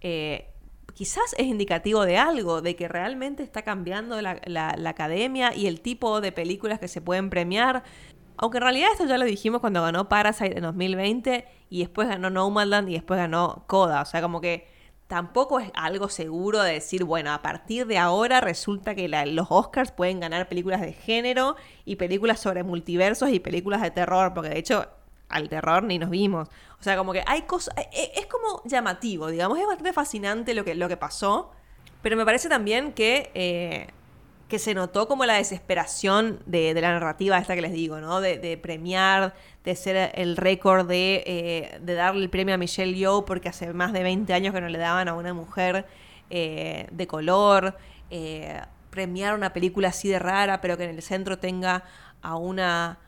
[0.00, 0.50] eh,
[0.94, 6.20] quizás es indicativo de algo, de que realmente está cambiando la, academia y el tipo
[6.20, 7.84] de películas que se pueden premiar.
[8.42, 12.30] Aunque en realidad esto ya lo dijimos cuando ganó Parasite en 2020 y después ganó
[12.30, 14.00] Nomadland y después ganó Coda.
[14.00, 14.66] O sea, como que
[15.08, 19.92] tampoco es algo seguro de decir, bueno, a partir de ahora resulta que los Oscars
[19.92, 24.58] pueden ganar películas de género y películas sobre multiversos y películas de terror, porque de
[24.58, 24.88] hecho
[25.28, 26.48] al terror ni nos vimos.
[26.78, 27.74] O sea, como que hay cosas.
[27.76, 29.58] E, e, es como llamativo, digamos.
[29.58, 31.50] Es bastante fascinante lo que, lo que pasó.
[32.00, 33.30] Pero me parece también que.
[33.34, 33.88] Eh,
[34.50, 38.20] que se notó como la desesperación de, la narrativa esta que les digo, ¿no?
[38.20, 39.34] De, premiar,
[39.64, 43.72] de ser el récord de, eh, de darle el premio a Michelle Yeoh porque hace
[43.72, 45.86] más de 20 años que no le daban a una mujer
[46.28, 47.78] eh, de color,
[48.90, 51.84] premiar una película así de rara, pero que en el centro tenga
[52.20, 52.98] a una,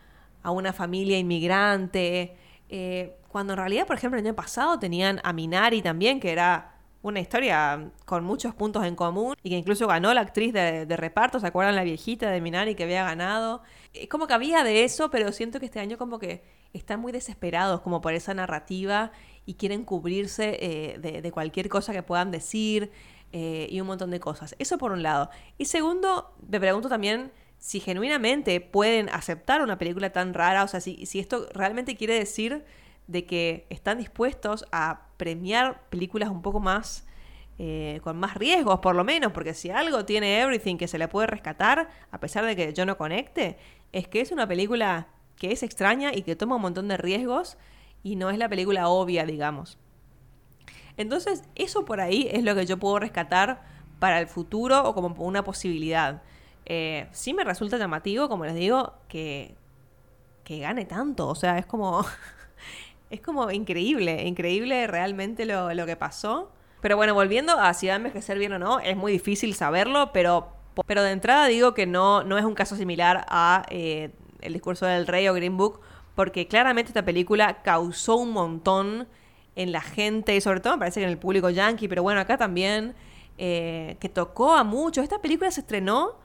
[0.42, 2.36] a una familia inmigrante.
[2.68, 6.71] Eh, cuando en realidad, por ejemplo, el año pasado tenían a Minari también, que era
[7.02, 11.40] una historia con muchos puntos en común y que incluso ganó la actriz de, reparto,
[11.40, 13.62] ¿se acuerdan la viejita de Minari que había ganado?
[13.92, 16.42] Es como que había de eso, pero siento que este año como que
[16.72, 19.10] están muy desesperados como por esa narrativa
[19.44, 22.92] y quieren cubrirse eh, de, cualquier cosa que puedan decir
[23.32, 24.54] eh, y un montón de cosas.
[24.60, 25.28] Eso por un lado.
[25.58, 30.80] Y segundo, me pregunto también si genuinamente pueden aceptar una película tan rara, o sea,
[30.80, 32.64] si, si esto realmente quiere decir
[33.06, 37.06] de que están dispuestos a premiar películas un poco más
[37.58, 41.06] eh, con más riesgos, por lo menos, porque si algo tiene Everything que se le
[41.06, 43.58] puede rescatar, a pesar de que yo no conecte,
[43.92, 47.58] es que es una película que es extraña y que toma un montón de riesgos
[48.02, 49.78] y no es la película obvia, digamos.
[50.96, 53.62] Entonces, eso por ahí es lo que yo puedo rescatar
[53.98, 56.22] para el futuro o como una posibilidad.
[56.66, 59.54] Eh, sí me resulta llamativo, como les digo, que,
[60.44, 61.28] que gane tanto.
[61.28, 62.04] O sea, es como.
[63.12, 66.50] Es como increíble, increíble realmente lo, que pasó.
[66.80, 70.12] Pero bueno, volviendo a si va a envejecer bien o no, es muy difícil saberlo,
[70.14, 70.48] pero,
[70.86, 74.86] pero de entrada digo que no, no es un caso similar a eh, El discurso
[74.86, 75.80] del rey o Green Book,
[76.14, 79.06] porque claramente esta película causó un montón
[79.56, 82.18] en la gente, y sobre todo me parece que en el público yankee, pero bueno,
[82.18, 82.94] acá también,
[83.36, 85.04] eh, que tocó a muchos.
[85.04, 86.16] Esta película se estrenó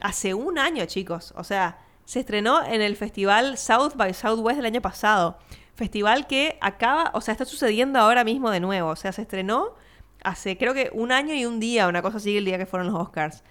[0.00, 1.32] hace un año, chicos.
[1.36, 5.38] O sea, se estrenó en el festival South by Southwest del año pasado.
[5.74, 8.90] Festival que acaba, o sea, está sucediendo ahora mismo de nuevo.
[8.90, 9.74] O sea, se estrenó
[10.24, 12.92] hace creo que un año y un día, una cosa así, el día que fueron
[12.92, 13.42] los Oscars.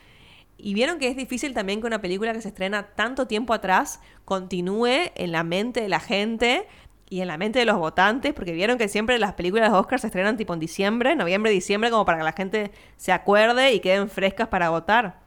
[0.57, 3.99] Y vieron que es difícil también que una película que se estrena tanto tiempo atrás
[4.25, 6.67] continúe en la mente de la gente
[7.09, 9.79] y en la mente de los votantes, porque vieron que siempre las películas de los
[9.79, 13.73] Oscars se estrenan tipo en diciembre, noviembre, diciembre, como para que la gente se acuerde
[13.73, 15.19] y queden frescas para votar.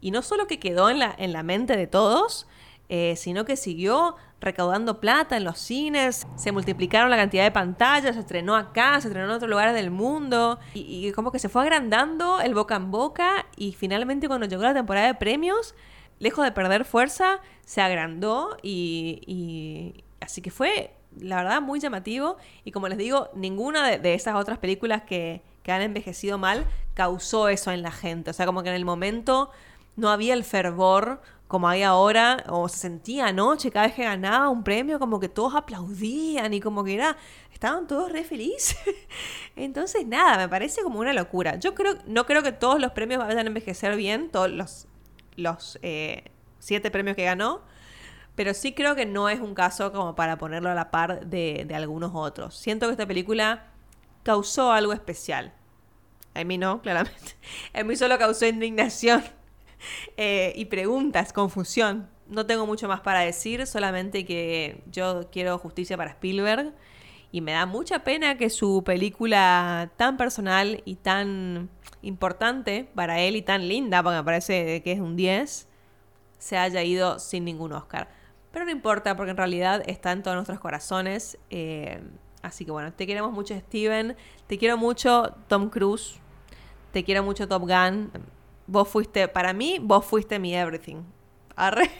[0.00, 2.48] Y no solo que quedó en la, en la mente de todos,
[2.92, 8.16] eh, sino que siguió recaudando plata en los cines, se multiplicaron la cantidad de pantallas,
[8.16, 11.62] se estrenó acá, se estrenó en otros lugares del mundo, y, como que se fue
[11.62, 15.76] agrandando el boca en boca, y finalmente cuando llegó la temporada de premios,
[16.18, 22.72] lejos de perder fuerza, se agrandó, y, así que fue, la verdad, muy llamativo, y
[22.72, 27.70] como les digo, ninguna de, esas otras películas que, que han envejecido mal causó eso
[27.70, 29.52] en la gente, o sea, como que en el momento
[29.94, 31.20] no había el fervor
[31.50, 35.28] como hay ahora, o se sentía anoche cada vez que ganaba un premio, como que
[35.28, 37.16] todos aplaudían y como que era,
[37.52, 38.78] estaban todos re felices.
[39.56, 41.56] Entonces, nada, me parece como una locura.
[41.56, 44.86] Yo creo, no creo que todos los premios vayan a envejecer bien, todos los,
[45.34, 46.30] los eh,
[46.60, 47.62] siete premios que ganó,
[48.36, 51.64] pero sí creo que no es un caso como para ponerlo a la par de,
[51.66, 52.56] de algunos otros.
[52.56, 53.72] Siento que esta película
[54.22, 55.52] causó algo especial.
[56.32, 57.34] A mí no, claramente.
[57.74, 59.24] A mí solo causó indignación
[60.16, 62.08] Eh, y preguntas, confusión.
[62.28, 66.74] No tengo mucho más para decir, solamente que yo quiero justicia para Spielberg
[67.32, 71.70] y me da mucha pena que su película tan personal y tan
[72.02, 75.68] importante para él y tan linda, porque me parece que es un 10,
[76.38, 78.08] se haya ido sin ningún Oscar.
[78.50, 81.38] Pero no importa, porque en realidad está en todos nuestros corazones.
[81.50, 82.02] Eh,
[82.42, 84.16] así que bueno, te queremos mucho Steven,
[84.46, 86.20] te quiero mucho Tom Cruise,
[86.92, 88.10] te quiero mucho Top Gun
[88.70, 91.02] vos fuiste, para mí, vos fuiste mi everything.
[91.56, 91.90] Arre.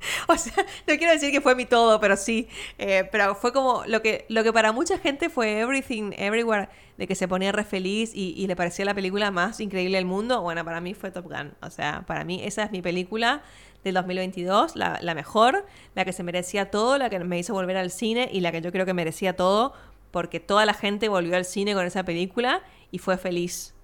[0.28, 2.48] o sea, no quiero decir que fue mi todo, pero sí.
[2.78, 7.06] Eh, pero fue como lo que, lo que para mucha gente fue Everything, Everywhere, de
[7.08, 10.40] que se ponía re feliz y, le parecía la película más increíble del mundo.
[10.40, 11.54] Bueno, para mí fue Top Gun.
[11.62, 13.42] O sea, para mí esa es mi película
[13.82, 17.76] del 2022, la, la mejor, la que se merecía todo, la que me hizo volver
[17.76, 19.72] al cine y la que yo creo que merecía todo,
[20.10, 23.74] porque toda la gente volvió al cine con esa película y fue feliz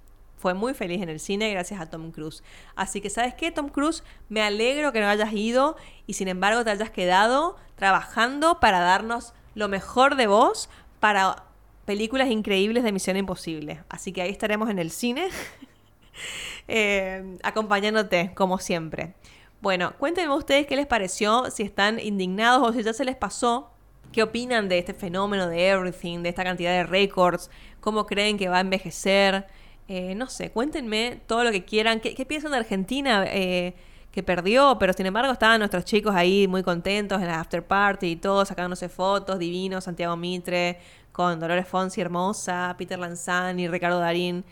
[0.45, 2.43] fue muy feliz en el cine gracias a Tom Cruise.
[2.77, 4.05] Así que, ¿sabes qué, Tom Cruise?
[4.29, 5.75] Me alegro que no hayas ido
[6.07, 10.69] y sin embargo te hayas quedado trabajando para darnos lo mejor de vos
[11.01, 11.45] para
[11.87, 13.85] películas increíbles de Misión Imposible.
[13.89, 15.31] Así que ahí estaremos en el cine,
[16.69, 19.15] eh, acompañándote, como siempre.
[19.63, 23.71] Bueno, cuéntenme ustedes qué les pareció, si están indignados o si ya se les pasó.
[24.13, 27.51] ¿Qué opinan de este fenómeno de Everything, de esta cantidad de récords?
[27.81, 29.47] ¿Cómo creen que va a envejecer?
[29.89, 32.01] Eh, no sé, cuéntenme todo lo que quieran.
[32.01, 33.25] ¿Qué, piensan de Argentina?
[33.27, 33.75] Eh,
[34.15, 38.13] que perdió, pero sin embargo estaban nuestros chicos ahí muy contentos en la after party
[38.13, 40.79] y todo, sacándose fotos, divinos, Santiago Mitre,
[41.11, 44.45] con Dolores Fonsi hermosa, Peter Lanzani, Ricardo Darín.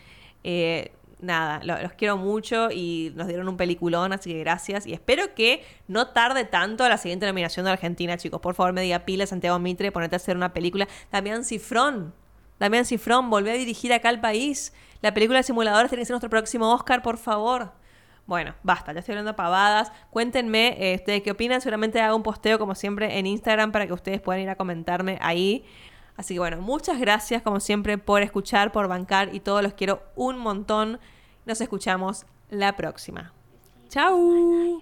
[0.43, 4.85] Eh, nada, los quiero mucho y nos dieron un peliculón, así que gracias.
[4.85, 8.41] Y espero que no tarde tanto la siguiente nominación de Argentina, chicos.
[8.41, 10.89] Por favor, me diga pila Santiago Mitre, ponete a hacer una película.
[11.09, 12.13] Damián Cifrón,
[12.59, 14.73] Damián Cifrón, volvió a dirigir acá al país.
[15.03, 17.73] La película de simuladores tiene que ser nuestro próximo Oscar, por favor.
[18.25, 19.91] Bueno, basta, ya estoy hablando pavadas.
[20.09, 21.59] Cuéntenme ustedes qué opinan.
[21.59, 25.19] Seguramente hago un posteo como siempre en Instagram para que ustedes puedan ir a comentarme
[25.21, 25.65] ahí.
[26.15, 30.03] Así que bueno, muchas gracias como siempre por escuchar, por bancar y todos los quiero
[30.15, 31.01] un montón.
[31.45, 33.33] Nos escuchamos la próxima.
[33.89, 34.81] Chau.